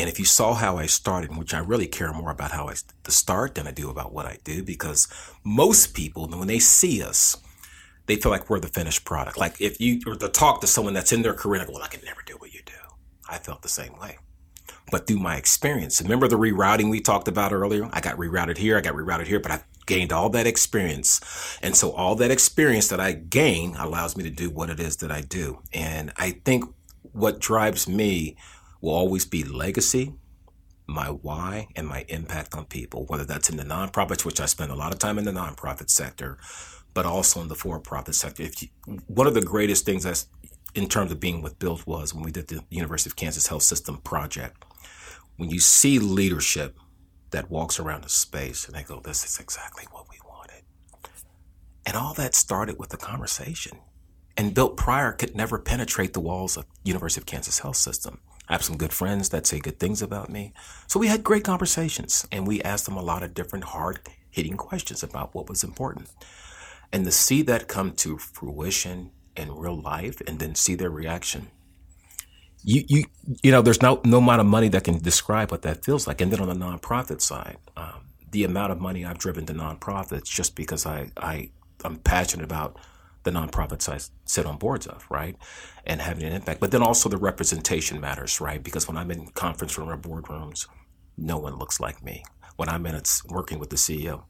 and 0.00 0.08
if 0.08 0.18
you 0.18 0.24
saw 0.24 0.54
how 0.54 0.78
I 0.78 0.86
started, 0.86 1.36
which 1.36 1.52
I 1.52 1.58
really 1.58 1.86
care 1.86 2.10
more 2.12 2.30
about 2.30 2.52
how 2.52 2.68
I 2.68 2.74
the 3.04 3.12
start 3.12 3.54
than 3.54 3.66
I 3.66 3.70
do 3.70 3.90
about 3.90 4.14
what 4.14 4.24
I 4.24 4.38
do, 4.44 4.62
because 4.62 5.08
most 5.44 5.92
people, 5.92 6.26
when 6.26 6.48
they 6.48 6.58
see 6.58 7.02
us, 7.02 7.36
they 8.06 8.16
feel 8.16 8.32
like 8.32 8.48
we're 8.48 8.60
the 8.60 8.68
finished 8.68 9.04
product. 9.04 9.36
Like 9.36 9.60
if 9.60 9.78
you 9.78 10.00
were 10.06 10.16
to 10.16 10.28
talk 10.28 10.62
to 10.62 10.66
someone 10.66 10.94
that's 10.94 11.12
in 11.12 11.20
their 11.20 11.34
career, 11.34 11.60
like, 11.60 11.68
well, 11.68 11.82
I 11.82 11.88
can 11.88 12.02
never 12.04 12.22
do 12.24 12.34
what 12.38 12.54
you 12.54 12.60
do. 12.64 12.72
I 13.28 13.36
felt 13.36 13.60
the 13.60 13.68
same 13.68 13.98
way. 13.98 14.16
But 14.90 15.06
through 15.06 15.18
my 15.18 15.36
experience, 15.36 16.00
remember 16.00 16.26
the 16.26 16.38
rerouting 16.38 16.90
we 16.90 17.00
talked 17.00 17.28
about 17.28 17.52
earlier? 17.52 17.88
I 17.92 18.00
got 18.00 18.16
rerouted 18.16 18.56
here, 18.56 18.78
I 18.78 18.80
got 18.80 18.94
rerouted 18.94 19.26
here, 19.26 19.38
but 19.38 19.52
I 19.52 19.62
gained 19.86 20.12
all 20.12 20.30
that 20.30 20.46
experience. 20.46 21.20
And 21.62 21.76
so 21.76 21.92
all 21.92 22.14
that 22.16 22.30
experience 22.30 22.88
that 22.88 23.00
I 23.00 23.12
gain 23.12 23.76
allows 23.76 24.16
me 24.16 24.24
to 24.24 24.30
do 24.30 24.48
what 24.48 24.70
it 24.70 24.80
is 24.80 24.96
that 24.98 25.12
I 25.12 25.20
do. 25.20 25.60
And 25.74 26.10
I 26.16 26.40
think 26.44 26.64
what 27.12 27.38
drives 27.38 27.86
me 27.86 28.36
will 28.80 28.94
always 28.94 29.24
be 29.26 29.44
legacy, 29.44 30.14
my 30.86 31.06
why, 31.06 31.68
and 31.76 31.86
my 31.86 32.04
impact 32.08 32.54
on 32.54 32.64
people, 32.64 33.06
whether 33.06 33.24
that's 33.24 33.50
in 33.50 33.56
the 33.56 33.64
nonprofits, 33.64 34.24
which 34.24 34.40
I 34.40 34.46
spend 34.46 34.72
a 34.72 34.76
lot 34.76 34.92
of 34.92 34.98
time 34.98 35.18
in 35.18 35.24
the 35.24 35.32
nonprofit 35.32 35.90
sector, 35.90 36.38
but 36.94 37.06
also 37.06 37.40
in 37.40 37.48
the 37.48 37.54
for-profit 37.54 38.14
sector. 38.14 38.42
You, 38.44 38.68
one 39.06 39.26
of 39.26 39.34
the 39.34 39.42
greatest 39.42 39.84
things 39.84 40.04
that's 40.04 40.26
in 40.74 40.88
terms 40.88 41.12
of 41.12 41.20
being 41.20 41.42
with 41.42 41.58
Built 41.58 41.86
was 41.86 42.14
when 42.14 42.24
we 42.24 42.32
did 42.32 42.48
the 42.48 42.64
University 42.70 43.10
of 43.10 43.16
Kansas 43.16 43.46
Health 43.46 43.62
System 43.62 43.98
project. 43.98 44.64
When 45.36 45.50
you 45.50 45.60
see 45.60 45.98
leadership 45.98 46.76
that 47.30 47.50
walks 47.50 47.78
around 47.78 48.04
a 48.04 48.08
space 48.08 48.66
and 48.66 48.74
they 48.74 48.82
go, 48.82 49.00
"This 49.00 49.24
is 49.24 49.38
exactly 49.38 49.84
what 49.90 50.08
we 50.10 50.18
wanted," 50.28 50.64
and 51.86 51.96
all 51.96 52.14
that 52.14 52.34
started 52.34 52.78
with 52.78 52.90
the 52.90 52.96
conversation. 52.96 53.78
And 54.36 54.54
Built 54.54 54.76
Prior 54.76 55.12
could 55.12 55.36
never 55.36 55.58
penetrate 55.58 56.12
the 56.12 56.20
walls 56.20 56.56
of 56.56 56.66
University 56.84 57.20
of 57.20 57.26
Kansas 57.26 57.60
Health 57.60 57.76
System. 57.76 58.20
I 58.50 58.54
have 58.54 58.64
some 58.64 58.76
good 58.76 58.92
friends 58.92 59.28
that 59.28 59.46
say 59.46 59.60
good 59.60 59.78
things 59.78 60.02
about 60.02 60.28
me. 60.28 60.52
So 60.88 60.98
we 60.98 61.06
had 61.06 61.22
great 61.22 61.44
conversations 61.44 62.26
and 62.32 62.48
we 62.48 62.60
asked 62.62 62.84
them 62.84 62.96
a 62.96 63.02
lot 63.02 63.22
of 63.22 63.32
different 63.32 63.66
hard 63.66 64.00
hitting 64.28 64.56
questions 64.56 65.04
about 65.04 65.36
what 65.36 65.48
was 65.48 65.62
important. 65.62 66.08
And 66.92 67.04
to 67.04 67.12
see 67.12 67.42
that 67.42 67.68
come 67.68 67.92
to 67.92 68.18
fruition 68.18 69.12
in 69.36 69.54
real 69.54 69.80
life 69.80 70.20
and 70.26 70.40
then 70.40 70.56
see 70.56 70.74
their 70.74 70.90
reaction. 70.90 71.52
You, 72.64 72.84
you, 72.88 73.04
you 73.40 73.52
know, 73.52 73.62
there's 73.62 73.80
no, 73.80 74.00
no 74.04 74.18
amount 74.18 74.40
of 74.40 74.46
money 74.48 74.68
that 74.70 74.82
can 74.82 74.98
describe 74.98 75.52
what 75.52 75.62
that 75.62 75.84
feels 75.84 76.08
like. 76.08 76.20
And 76.20 76.32
then 76.32 76.40
on 76.40 76.48
the 76.48 76.54
nonprofit 76.54 77.20
side, 77.20 77.58
um, 77.76 78.08
the 78.32 78.42
amount 78.42 78.72
of 78.72 78.80
money 78.80 79.04
I've 79.04 79.18
driven 79.18 79.46
to 79.46 79.54
nonprofits 79.54 80.24
just 80.24 80.56
because 80.56 80.86
I, 80.86 81.12
I, 81.16 81.50
I'm 81.84 81.98
passionate 81.98 82.44
about 82.44 82.80
the 83.22 83.30
nonprofits 83.30 83.88
I 83.88 83.98
sit 84.24 84.46
on 84.46 84.56
boards 84.56 84.86
of, 84.86 85.06
right? 85.10 85.36
And 85.84 86.00
having 86.00 86.24
an 86.24 86.32
impact. 86.32 86.60
But 86.60 86.70
then 86.70 86.82
also 86.82 87.08
the 87.08 87.16
representation 87.16 88.00
matters, 88.00 88.40
right? 88.40 88.62
Because 88.62 88.88
when 88.88 88.96
I'm 88.96 89.10
in 89.10 89.28
conference 89.28 89.76
room 89.76 89.90
or 89.90 89.96
boardrooms, 89.96 90.66
no 91.16 91.38
one 91.38 91.58
looks 91.58 91.80
like 91.80 92.02
me. 92.02 92.24
When 92.56 92.68
I'm 92.68 92.86
in 92.86 92.94
it's 92.94 93.24
working 93.26 93.58
with 93.58 93.70
the 93.70 93.76
CEO, 93.76 94.24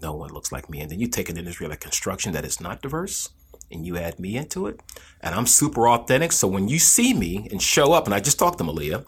no 0.00 0.14
one 0.14 0.30
looks 0.30 0.52
like 0.52 0.68
me. 0.68 0.80
And 0.80 0.90
then 0.90 1.00
you 1.00 1.06
take 1.06 1.28
an 1.28 1.36
industry 1.36 1.66
like 1.66 1.80
construction 1.80 2.32
that 2.32 2.44
is 2.44 2.60
not 2.60 2.82
diverse 2.82 3.30
and 3.70 3.86
you 3.86 3.96
add 3.96 4.18
me 4.18 4.36
into 4.36 4.66
it. 4.66 4.80
And 5.20 5.34
I'm 5.34 5.46
super 5.46 5.88
authentic. 5.88 6.32
So 6.32 6.46
when 6.46 6.68
you 6.68 6.78
see 6.78 7.14
me 7.14 7.48
and 7.50 7.62
show 7.62 7.92
up, 7.92 8.06
and 8.06 8.14
I 8.14 8.20
just 8.20 8.38
talked 8.38 8.58
to 8.58 8.64
Malia, 8.64 9.04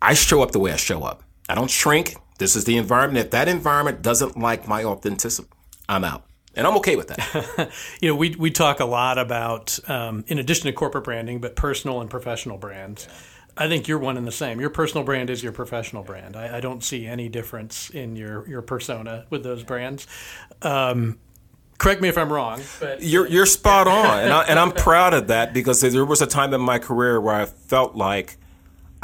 I 0.00 0.14
show 0.14 0.42
up 0.42 0.52
the 0.52 0.58
way 0.58 0.72
I 0.72 0.76
show 0.76 1.02
up. 1.02 1.22
I 1.48 1.54
don't 1.54 1.70
shrink. 1.70 2.16
This 2.38 2.56
is 2.56 2.64
the 2.64 2.76
environment. 2.76 3.26
If 3.26 3.30
that 3.32 3.48
environment 3.48 4.02
doesn't 4.02 4.36
like 4.36 4.68
my 4.68 4.84
authenticity, 4.84 5.48
I'm 5.88 6.04
out 6.04 6.24
and 6.54 6.66
I'm 6.66 6.76
okay 6.78 6.96
with 6.96 7.08
that. 7.08 7.70
you 8.00 8.08
know, 8.08 8.14
we 8.14 8.34
we 8.36 8.50
talk 8.50 8.80
a 8.80 8.84
lot 8.84 9.18
about, 9.18 9.78
um, 9.88 10.24
in 10.28 10.38
addition 10.38 10.66
to 10.66 10.72
corporate 10.72 11.04
branding, 11.04 11.40
but 11.40 11.56
personal 11.56 12.00
and 12.00 12.10
professional 12.10 12.58
brands. 12.58 13.06
Yeah. 13.08 13.16
I 13.56 13.68
think 13.68 13.86
you're 13.86 13.98
one 13.98 14.16
and 14.16 14.26
the 14.26 14.32
same. 14.32 14.60
Your 14.60 14.70
personal 14.70 15.04
brand 15.04 15.28
is 15.28 15.42
your 15.42 15.52
professional 15.52 16.02
brand. 16.02 16.36
I, 16.36 16.56
I 16.56 16.60
don't 16.60 16.82
see 16.82 17.06
any 17.06 17.28
difference 17.28 17.90
in 17.90 18.16
your 18.16 18.48
your 18.48 18.62
persona 18.62 19.26
with 19.30 19.42
those 19.42 19.62
brands. 19.62 20.06
Um, 20.62 21.18
correct 21.78 22.00
me 22.00 22.08
if 22.08 22.16
I'm 22.16 22.32
wrong, 22.32 22.62
but 22.80 23.02
you're 23.02 23.26
you're 23.26 23.46
spot 23.46 23.88
on, 23.88 24.20
and, 24.20 24.32
I, 24.32 24.42
and 24.44 24.58
I'm 24.58 24.72
proud 24.72 25.12
of 25.12 25.28
that 25.28 25.52
because 25.52 25.80
there 25.80 26.04
was 26.04 26.22
a 26.22 26.26
time 26.26 26.54
in 26.54 26.60
my 26.60 26.78
career 26.78 27.20
where 27.20 27.34
I 27.34 27.46
felt 27.46 27.94
like. 27.94 28.38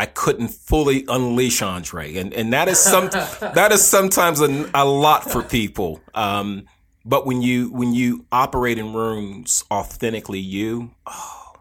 I 0.00 0.06
couldn't 0.06 0.50
fully 0.50 1.04
unleash 1.08 1.60
Andre, 1.60 2.18
and 2.18 2.32
and 2.32 2.52
that 2.52 2.68
is 2.68 2.78
some 2.78 3.06
that 3.10 3.70
is 3.72 3.84
sometimes 3.84 4.40
a, 4.40 4.70
a 4.72 4.84
lot 4.84 5.28
for 5.28 5.42
people. 5.42 6.00
Um, 6.14 6.66
but 7.08 7.26
when 7.26 7.42
you 7.42 7.70
when 7.70 7.94
you 7.94 8.26
operate 8.30 8.78
in 8.78 8.92
rooms 8.92 9.64
authentically 9.70 10.38
you, 10.38 10.90
oh 11.06 11.54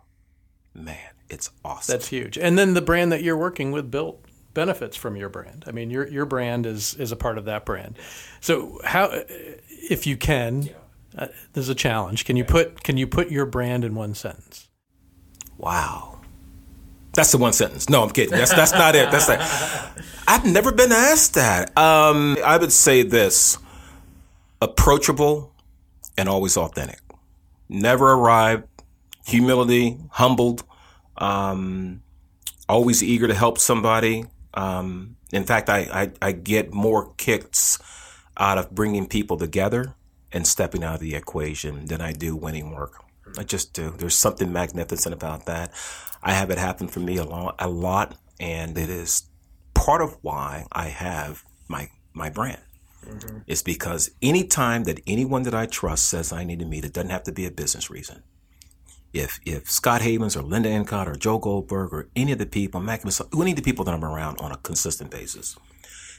man, 0.73 0.97
it's 1.29 1.49
awesome. 1.63 1.93
That's 1.93 2.09
huge. 2.09 2.37
And 2.37 2.57
then 2.57 2.73
the 2.73 2.81
brand 2.81 3.11
that 3.11 3.23
you're 3.23 3.37
working 3.37 3.71
with 3.71 3.89
built 3.89 4.23
benefits 4.53 4.97
from 4.97 5.15
your 5.15 5.29
brand. 5.29 5.63
I 5.67 5.71
mean, 5.71 5.89
your 5.89 6.07
your 6.07 6.25
brand 6.25 6.65
is 6.65 6.93
is 6.95 7.11
a 7.11 7.15
part 7.15 7.37
of 7.37 7.45
that 7.45 7.65
brand. 7.65 7.97
So 8.41 8.79
how 8.83 9.23
if 9.69 10.05
you 10.05 10.17
can 10.17 10.69
uh, 11.17 11.27
there's 11.53 11.69
a 11.69 11.75
challenge. 11.75 12.25
Can 12.25 12.35
you 12.35 12.43
put 12.43 12.83
can 12.83 12.97
you 12.97 13.07
put 13.07 13.31
your 13.31 13.45
brand 13.45 13.83
in 13.83 13.95
one 13.95 14.13
sentence? 14.13 14.67
Wow. 15.57 16.19
That's 17.13 17.31
the 17.31 17.39
one 17.39 17.53
sentence. 17.53 17.89
No, 17.89 18.03
I'm 18.03 18.11
kidding. 18.11 18.37
That's 18.37 18.53
that's 18.53 18.73
not 18.73 18.95
it. 18.95 19.09
That's 19.09 19.27
like 19.27 19.39
I've 20.27 20.45
never 20.45 20.71
been 20.71 20.91
asked 20.91 21.33
that. 21.33 21.75
Um, 21.75 22.37
I 22.45 22.57
would 22.57 22.71
say 22.71 23.01
this: 23.01 23.57
approachable 24.61 25.53
and 26.17 26.27
always 26.27 26.57
authentic. 26.57 26.99
Never 27.69 28.13
arrive. 28.13 28.63
Humility, 29.25 29.97
humbled, 30.11 30.63
um, 31.17 32.01
always 32.69 33.03
eager 33.03 33.27
to 33.27 33.33
help 33.33 33.57
somebody. 33.57 34.25
Um, 34.53 35.17
in 35.33 35.43
fact, 35.43 35.69
I, 35.69 35.79
I, 35.79 36.11
I 36.21 36.31
get 36.31 36.73
more 36.73 37.13
kicks 37.17 37.77
out 38.37 38.57
of 38.57 38.71
bringing 38.71 39.07
people 39.07 39.35
together 39.35 39.95
and 40.31 40.47
stepping 40.47 40.83
out 40.83 40.95
of 40.95 40.99
the 41.01 41.15
equation 41.15 41.85
than 41.87 41.99
I 42.01 42.13
do 42.13 42.35
winning 42.35 42.71
work. 42.71 43.03
I 43.37 43.43
just 43.43 43.73
do. 43.73 43.93
There's 43.97 44.17
something 44.17 44.51
magnificent 44.51 45.13
about 45.13 45.45
that. 45.45 45.71
I 46.23 46.33
have 46.33 46.49
it 46.49 46.57
happen 46.57 46.87
for 46.87 46.99
me 46.99 47.17
a 47.17 47.23
lot, 47.23 47.55
a 47.59 47.67
lot, 47.67 48.17
and 48.39 48.77
it 48.77 48.89
is 48.89 49.23
part 49.73 50.01
of 50.01 50.17
why 50.21 50.65
I 50.71 50.87
have 50.87 51.43
my 51.67 51.89
my 52.13 52.29
brand. 52.29 52.61
Mm-hmm. 53.07 53.39
It's 53.47 53.63
because 53.63 54.11
anytime 54.21 54.83
that 54.83 55.01
anyone 55.07 55.43
that 55.43 55.55
I 55.55 55.65
trust 55.65 56.09
says 56.09 56.31
I 56.31 56.43
need 56.43 56.59
to 56.59 56.65
meet, 56.65 56.85
it 56.85 56.93
doesn't 56.93 57.09
have 57.09 57.23
to 57.23 57.31
be 57.31 57.45
a 57.45 57.51
business 57.51 57.89
reason. 57.89 58.23
If 59.13 59.39
if 59.45 59.71
Scott 59.71 60.01
Havens 60.01 60.35
or 60.35 60.43
Linda 60.43 60.69
Encott 60.69 61.07
or 61.07 61.15
Joe 61.15 61.39
Goldberg 61.39 61.93
or 61.93 62.09
any 62.15 62.33
of 62.33 62.39
the 62.39 62.45
people, 62.45 62.81
any 62.81 63.51
of 63.51 63.55
the 63.55 63.61
people 63.63 63.85
that 63.85 63.93
I'm 63.93 64.05
around 64.05 64.39
on 64.39 64.51
a 64.51 64.57
consistent 64.57 65.09
basis, 65.09 65.55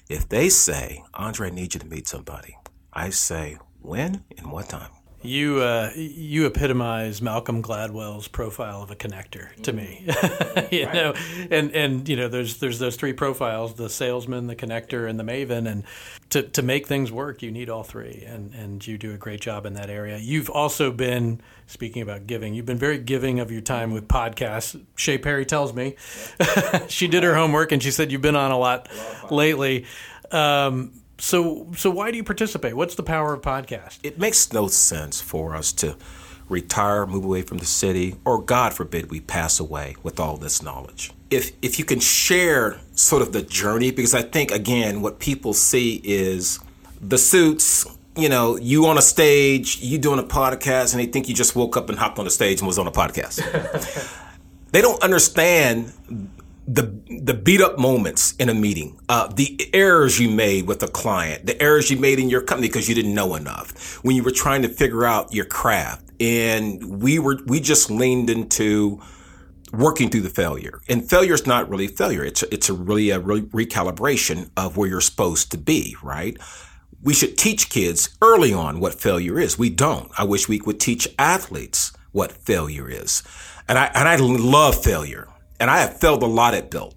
if 0.08 0.28
they 0.28 0.48
say, 0.48 1.04
Andre, 1.14 1.48
I 1.48 1.50
need 1.50 1.74
you 1.74 1.80
to 1.80 1.86
meet 1.86 2.08
somebody, 2.08 2.56
I 2.92 3.10
say, 3.10 3.58
when 3.80 4.24
and 4.38 4.50
what 4.50 4.70
time? 4.70 4.90
You 5.22 5.58
uh, 5.58 5.90
you 5.96 6.46
epitomize 6.46 7.20
Malcolm 7.20 7.60
Gladwell's 7.60 8.28
profile 8.28 8.82
of 8.82 8.92
a 8.92 8.96
connector 8.96 9.52
to 9.62 9.72
me. 9.72 10.04
you 10.70 10.86
right. 10.86 10.94
know, 10.94 11.14
and 11.50 11.74
and 11.74 12.08
you 12.08 12.14
know, 12.14 12.28
there's 12.28 12.58
there's 12.58 12.78
those 12.78 12.94
three 12.94 13.12
profiles: 13.12 13.74
the 13.74 13.90
salesman, 13.90 14.46
the 14.46 14.54
connector, 14.54 15.10
and 15.10 15.18
the 15.18 15.24
maven. 15.24 15.68
And 15.68 15.82
to, 16.30 16.42
to 16.42 16.62
make 16.62 16.86
things 16.86 17.10
work, 17.10 17.42
you 17.42 17.50
need 17.50 17.68
all 17.68 17.82
three. 17.82 18.22
And 18.28 18.54
and 18.54 18.86
you 18.86 18.96
do 18.96 19.12
a 19.12 19.16
great 19.16 19.40
job 19.40 19.66
in 19.66 19.74
that 19.74 19.90
area. 19.90 20.18
You've 20.18 20.50
also 20.50 20.92
been 20.92 21.40
speaking 21.66 22.00
about 22.02 22.28
giving. 22.28 22.54
You've 22.54 22.66
been 22.66 22.78
very 22.78 22.98
giving 22.98 23.40
of 23.40 23.50
your 23.50 23.60
time 23.60 23.90
with 23.92 24.06
podcasts. 24.06 24.80
Shay 24.94 25.18
Perry 25.18 25.44
tells 25.44 25.74
me 25.74 25.96
she 26.88 27.08
did 27.08 27.24
her 27.24 27.34
homework 27.34 27.72
and 27.72 27.82
she 27.82 27.90
said 27.90 28.12
you've 28.12 28.22
been 28.22 28.36
on 28.36 28.52
a 28.52 28.58
lot, 28.58 28.88
a 28.90 29.22
lot 29.24 29.32
lately. 29.32 29.84
Um, 30.30 30.92
so 31.18 31.66
so 31.76 31.90
why 31.90 32.10
do 32.10 32.16
you 32.16 32.24
participate? 32.24 32.74
What's 32.74 32.94
the 32.94 33.02
power 33.02 33.34
of 33.34 33.42
podcast? 33.42 33.98
It 34.02 34.18
makes 34.18 34.52
no 34.52 34.68
sense 34.68 35.20
for 35.20 35.54
us 35.54 35.72
to 35.74 35.96
retire, 36.48 37.06
move 37.06 37.24
away 37.24 37.42
from 37.42 37.58
the 37.58 37.66
city, 37.66 38.16
or 38.24 38.40
God 38.40 38.72
forbid 38.72 39.10
we 39.10 39.20
pass 39.20 39.60
away 39.60 39.96
with 40.02 40.18
all 40.18 40.36
this 40.36 40.62
knowledge. 40.62 41.12
If 41.30 41.52
if 41.60 41.78
you 41.78 41.84
can 41.84 42.00
share 42.00 42.80
sort 42.94 43.22
of 43.22 43.32
the 43.32 43.42
journey, 43.42 43.90
because 43.90 44.14
I 44.14 44.22
think 44.22 44.50
again 44.50 45.02
what 45.02 45.18
people 45.18 45.52
see 45.54 46.00
is 46.04 46.60
the 47.00 47.18
suits, 47.18 47.86
you 48.16 48.28
know, 48.28 48.56
you 48.56 48.86
on 48.86 48.96
a 48.96 49.02
stage, 49.02 49.80
you 49.80 49.98
doing 49.98 50.18
a 50.18 50.24
podcast, 50.24 50.92
and 50.92 51.00
they 51.00 51.06
think 51.06 51.28
you 51.28 51.34
just 51.34 51.54
woke 51.54 51.76
up 51.76 51.88
and 51.88 51.98
hopped 51.98 52.18
on 52.18 52.24
the 52.24 52.30
stage 52.30 52.60
and 52.60 52.66
was 52.66 52.78
on 52.78 52.86
a 52.86 52.92
podcast. 52.92 53.42
they 54.72 54.80
don't 54.80 55.02
understand 55.02 55.92
the 56.68 56.82
the 57.22 57.32
beat 57.32 57.62
up 57.62 57.78
moments 57.78 58.34
in 58.36 58.50
a 58.50 58.54
meeting, 58.54 59.00
uh, 59.08 59.26
the 59.28 59.70
errors 59.72 60.20
you 60.20 60.28
made 60.28 60.66
with 60.66 60.82
a 60.82 60.88
client, 60.88 61.46
the 61.46 61.60
errors 61.62 61.90
you 61.90 61.96
made 61.96 62.18
in 62.18 62.28
your 62.28 62.42
company 62.42 62.68
because 62.68 62.88
you 62.88 62.94
didn't 62.94 63.14
know 63.14 63.34
enough 63.34 64.04
when 64.04 64.14
you 64.14 64.22
were 64.22 64.30
trying 64.30 64.60
to 64.62 64.68
figure 64.68 65.06
out 65.06 65.32
your 65.32 65.46
craft, 65.46 66.04
and 66.20 67.00
we 67.02 67.18
were 67.18 67.38
we 67.46 67.58
just 67.58 67.90
leaned 67.90 68.28
into 68.28 69.00
working 69.72 70.10
through 70.10 70.20
the 70.20 70.28
failure. 70.28 70.82
And 70.88 71.08
failure 71.08 71.32
is 71.32 71.46
not 71.46 71.70
really 71.70 71.88
failure; 71.88 72.22
it's 72.22 72.42
a, 72.42 72.52
it's 72.52 72.68
a 72.68 72.74
really 72.74 73.08
a 73.10 73.18
re- 73.18 73.40
recalibration 73.40 74.50
of 74.54 74.76
where 74.76 74.90
you're 74.90 75.00
supposed 75.00 75.50
to 75.52 75.58
be, 75.58 75.96
right? 76.02 76.36
We 77.02 77.14
should 77.14 77.38
teach 77.38 77.70
kids 77.70 78.10
early 78.20 78.52
on 78.52 78.78
what 78.78 79.00
failure 79.00 79.40
is. 79.40 79.58
We 79.58 79.70
don't. 79.70 80.10
I 80.18 80.24
wish 80.24 80.48
we 80.48 80.60
would 80.60 80.80
teach 80.80 81.08
athletes 81.18 81.92
what 82.12 82.30
failure 82.30 82.90
is, 82.90 83.22
and 83.66 83.78
I 83.78 83.86
and 83.94 84.06
I 84.06 84.16
love 84.16 84.84
failure 84.84 85.28
and 85.60 85.70
I 85.70 85.78
have 85.78 85.98
failed 85.98 86.22
a 86.22 86.26
lot 86.26 86.54
at 86.54 86.70
Built. 86.70 86.94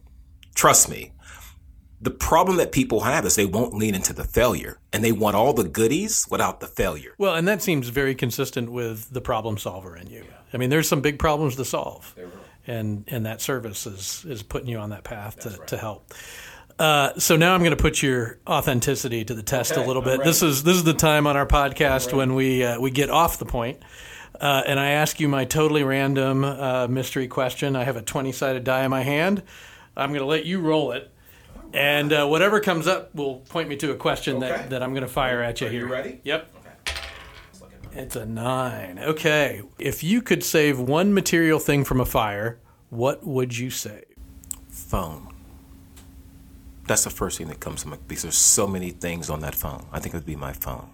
Trust 0.55 0.89
me. 0.89 1.11
The 2.01 2.11
problem 2.11 2.57
that 2.57 2.71
people 2.71 3.01
have 3.01 3.25
is 3.25 3.35
they 3.35 3.45
won't 3.45 3.75
lean 3.75 3.93
into 3.93 4.11
the 4.11 4.23
failure 4.23 4.79
and 4.91 5.03
they 5.03 5.11
want 5.11 5.35
all 5.35 5.53
the 5.53 5.63
goodies 5.63 6.27
without 6.31 6.59
the 6.59 6.67
failure. 6.67 7.13
Well, 7.19 7.35
and 7.35 7.47
that 7.47 7.61
seems 7.61 7.89
very 7.89 8.15
consistent 8.15 8.71
with 8.71 9.11
the 9.11 9.21
problem 9.21 9.57
solver 9.57 9.95
in 9.95 10.07
you. 10.07 10.25
I 10.51 10.57
mean, 10.57 10.71
there's 10.71 10.87
some 10.87 11.01
big 11.01 11.19
problems 11.19 11.55
to 11.57 11.65
solve. 11.65 12.15
And 12.67 13.05
and 13.07 13.25
that 13.25 13.41
service 13.41 13.87
is 13.87 14.23
is 14.25 14.43
putting 14.43 14.67
you 14.67 14.77
on 14.77 14.91
that 14.91 15.03
path 15.03 15.39
to, 15.41 15.49
right. 15.49 15.67
to 15.67 15.77
help. 15.77 16.13
Uh, 16.77 17.13
so 17.19 17.35
now 17.35 17.53
I'm 17.53 17.61
going 17.61 17.75
to 17.75 17.81
put 17.81 18.01
your 18.01 18.39
authenticity 18.47 19.23
to 19.25 19.33
the 19.33 19.43
test 19.43 19.73
okay, 19.73 19.83
a 19.83 19.87
little 19.87 20.01
bit. 20.01 20.23
This 20.23 20.41
is 20.43 20.63
this 20.63 20.75
is 20.75 20.83
the 20.83 20.93
time 20.93 21.27
on 21.27 21.37
our 21.37 21.45
podcast 21.45 22.13
when 22.13 22.35
we 22.35 22.63
uh, 22.63 22.79
we 22.79 22.91
get 22.91 23.09
off 23.09 23.39
the 23.39 23.45
point 23.45 23.81
uh, 24.39 24.63
and 24.65 24.79
I 24.79 24.91
ask 24.91 25.19
you 25.19 25.27
my 25.27 25.45
totally 25.45 25.83
random 25.83 26.43
uh, 26.43 26.87
mystery 26.87 27.27
question. 27.27 27.75
I 27.75 27.83
have 27.83 27.97
a 27.97 28.01
20 28.01 28.31
sided 28.31 28.63
die 28.63 28.83
in 28.83 28.91
my 28.91 29.03
hand. 29.03 29.43
I'm 29.95 30.09
going 30.09 30.21
to 30.21 30.25
let 30.25 30.45
you 30.45 30.59
roll 30.59 30.91
it. 30.91 31.11
And 31.73 32.11
uh, 32.11 32.27
whatever 32.27 32.59
comes 32.59 32.87
up 32.87 33.13
will 33.15 33.37
point 33.37 33.69
me 33.69 33.77
to 33.77 33.91
a 33.91 33.95
question 33.95 34.37
okay. 34.37 34.47
that, 34.47 34.69
that 34.71 34.83
I'm 34.83 34.91
going 34.91 35.03
to 35.03 35.11
fire 35.11 35.41
at 35.41 35.61
you 35.61 35.67
Are 35.67 35.69
here. 35.69 35.87
You 35.87 35.91
ready? 35.91 36.21
Yep. 36.23 36.55
It's 37.93 38.15
a 38.15 38.25
nine. 38.25 38.99
Okay. 38.99 39.61
If 39.77 40.03
you 40.03 40.21
could 40.21 40.43
save 40.43 40.79
one 40.79 41.13
material 41.13 41.59
thing 41.59 41.83
from 41.83 41.99
a 41.99 42.05
fire, 42.05 42.59
what 42.89 43.25
would 43.25 43.57
you 43.57 43.69
save? 43.69 44.05
Phone. 44.69 45.27
That's 46.87 47.03
the 47.03 47.09
first 47.09 47.37
thing 47.37 47.47
that 47.47 47.59
comes 47.59 47.83
to 47.83 47.89
mind 47.89 48.07
because 48.07 48.23
there's 48.23 48.37
so 48.37 48.67
many 48.67 48.91
things 48.91 49.29
on 49.29 49.41
that 49.41 49.55
phone. 49.55 49.85
I 49.91 49.99
think 49.99 50.13
it 50.13 50.17
would 50.17 50.25
be 50.25 50.35
my 50.35 50.53
phone. 50.53 50.89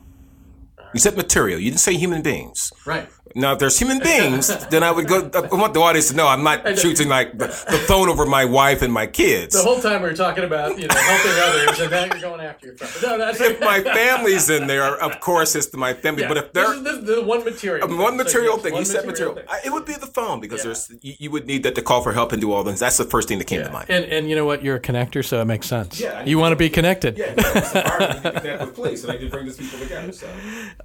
You 0.93 0.99
said 0.99 1.17
material. 1.17 1.59
You 1.59 1.69
didn't 1.69 1.81
say 1.81 1.95
human 1.95 2.21
beings. 2.21 2.71
Right. 2.85 3.07
Now, 3.35 3.53
if 3.53 3.59
there's 3.59 3.77
human 3.77 3.99
beings, 3.99 4.47
then 4.69 4.83
I 4.83 4.91
would 4.91 5.07
go. 5.07 5.29
I 5.33 5.55
want 5.55 5.73
the 5.73 5.79
audience 5.79 6.09
to 6.09 6.15
know 6.15 6.27
I'm 6.27 6.43
not 6.43 6.77
shooting 6.77 7.07
like 7.07 7.37
the, 7.37 7.47
the, 7.47 7.77
phone 7.87 8.09
over 8.09 8.25
my 8.25 8.45
wife 8.45 8.81
and 8.81 8.91
my 8.91 9.05
kids. 9.05 9.53
The 9.53 9.61
whole 9.61 9.79
time 9.79 10.01
we 10.01 10.09
are 10.09 10.15
talking 10.15 10.43
about 10.43 10.79
you 10.79 10.87
know 10.87 10.95
helping 10.95 11.31
others, 11.41 11.79
and 11.79 11.91
now 11.91 12.05
you're 12.05 12.19
going 12.19 12.41
after 12.41 12.67
your 12.67 12.77
friend. 12.77 12.93
No, 13.03 13.17
that's 13.17 13.39
if 13.39 13.59
my 13.59 13.81
family's 13.81 14.49
in 14.49 14.67
there, 14.67 14.95
of 15.01 15.19
course 15.19 15.55
it's 15.55 15.73
my 15.75 15.93
family. 15.93 16.23
Yeah. 16.23 16.29
But 16.29 16.37
if 16.37 16.53
they're 16.53 16.79
the, 16.79 17.15
the 17.15 17.21
one 17.23 17.43
material, 17.43 17.89
um, 17.89 17.97
one 17.97 18.17
material 18.17 18.57
so, 18.57 18.63
thing. 18.63 18.73
One 18.73 18.81
you 18.81 18.85
said 18.85 19.05
material. 19.05 19.39
I, 19.47 19.61
it 19.65 19.71
would 19.71 19.85
be 19.85 19.93
the 19.93 20.07
phone 20.07 20.39
because 20.39 20.59
yeah. 20.61 20.65
there's 20.65 20.91
you, 21.01 21.13
you, 21.19 21.31
would 21.31 21.45
need 21.45 21.63
that 21.63 21.75
to 21.75 21.81
call 21.81 22.01
for 22.01 22.13
help 22.13 22.31
and 22.31 22.41
do 22.41 22.51
all 22.51 22.63
things. 22.63 22.79
That's 22.79 22.97
the 22.97 23.05
first 23.05 23.27
thing 23.27 23.37
that 23.37 23.45
came 23.45 23.59
yeah. 23.59 23.67
to 23.67 23.73
mind. 23.73 23.89
And 23.89 24.05
and 24.05 24.29
you 24.29 24.35
know 24.35 24.45
what? 24.45 24.63
You're 24.63 24.77
a 24.77 24.81
connector, 24.81 25.23
so 25.23 25.41
it 25.41 25.45
makes 25.45 25.67
sense. 25.67 25.99
Yeah. 25.99 26.25
You 26.25 26.39
want 26.39 26.53
to 26.53 26.57
be 26.57 26.69
connected. 26.69 27.17
Yeah. 27.17 27.33
connect 27.35 28.61
with 28.61 28.75
police, 28.75 29.03
and 29.03 29.11
I 29.11 29.17
did 29.17 29.31
bring 29.31 29.45
these 29.45 29.57
people 29.57 29.79
together. 29.79 30.11
So. 30.11 30.27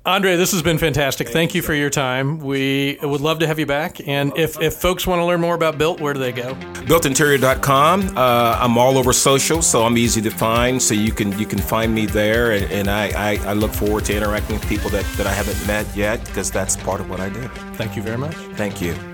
Andre, 0.05 0.35
this 0.35 0.51
has 0.51 0.63
been 0.63 0.79
fantastic. 0.79 1.29
Thank, 1.29 1.55
you 1.55 1.63
for 1.63 1.75
your 1.75 1.91
time. 1.91 2.39
We 2.39 2.99
would 3.03 3.21
love 3.21 3.39
to 3.39 3.47
have 3.47 3.59
you 3.59 3.67
back. 3.67 4.07
And 4.09 4.37
if, 4.37 4.61
if 4.61 4.75
folks 4.75 5.07
want 5.07 5.21
to 5.21 5.25
learn 5.25 5.41
more 5.41 5.55
about 5.55 5.79
Built, 5.79 6.01
where 6.01 6.13
do 6.13 6.19
they 6.19 6.33
go? 6.33 6.55
BuiltInterior.com. 6.55 8.17
Uh, 8.17 8.59
I'm 8.61 8.79
all 8.79 8.99
over 8.99 9.13
social, 9.13 9.63
so 9.63 9.85
I'm 9.85 9.97
easy 9.97 10.21
to 10.23 10.31
find. 10.31 10.83
So 10.83 10.95
you 10.95 11.13
can 11.13 11.39
you 11.39 11.47
can 11.47 11.61
find 11.61 11.95
me 11.95 12.07
there, 12.07 12.53
and, 12.53 12.65
and 12.73 12.89
I, 12.89 13.35
I, 13.35 13.51
I, 13.51 13.53
look 13.53 13.73
forward 13.73 14.05
to 14.07 14.17
interacting 14.17 14.59
with 14.59 14.69
people 14.69 14.91
that, 14.91 15.05
that 15.17 15.27
I 15.27 15.33
haven't 15.33 15.65
met 15.67 15.87
yet 15.97 16.25
because 16.25 16.51
that's 16.51 16.77
part 16.77 17.01
of 17.01 17.09
what 17.09 17.21
I 17.21 17.29
do. 17.29 17.47
Thank 17.75 17.95
you 17.95 18.03
very 18.03 18.19
much. 18.19 18.35
Thank 18.35 18.81
you. 18.81 19.12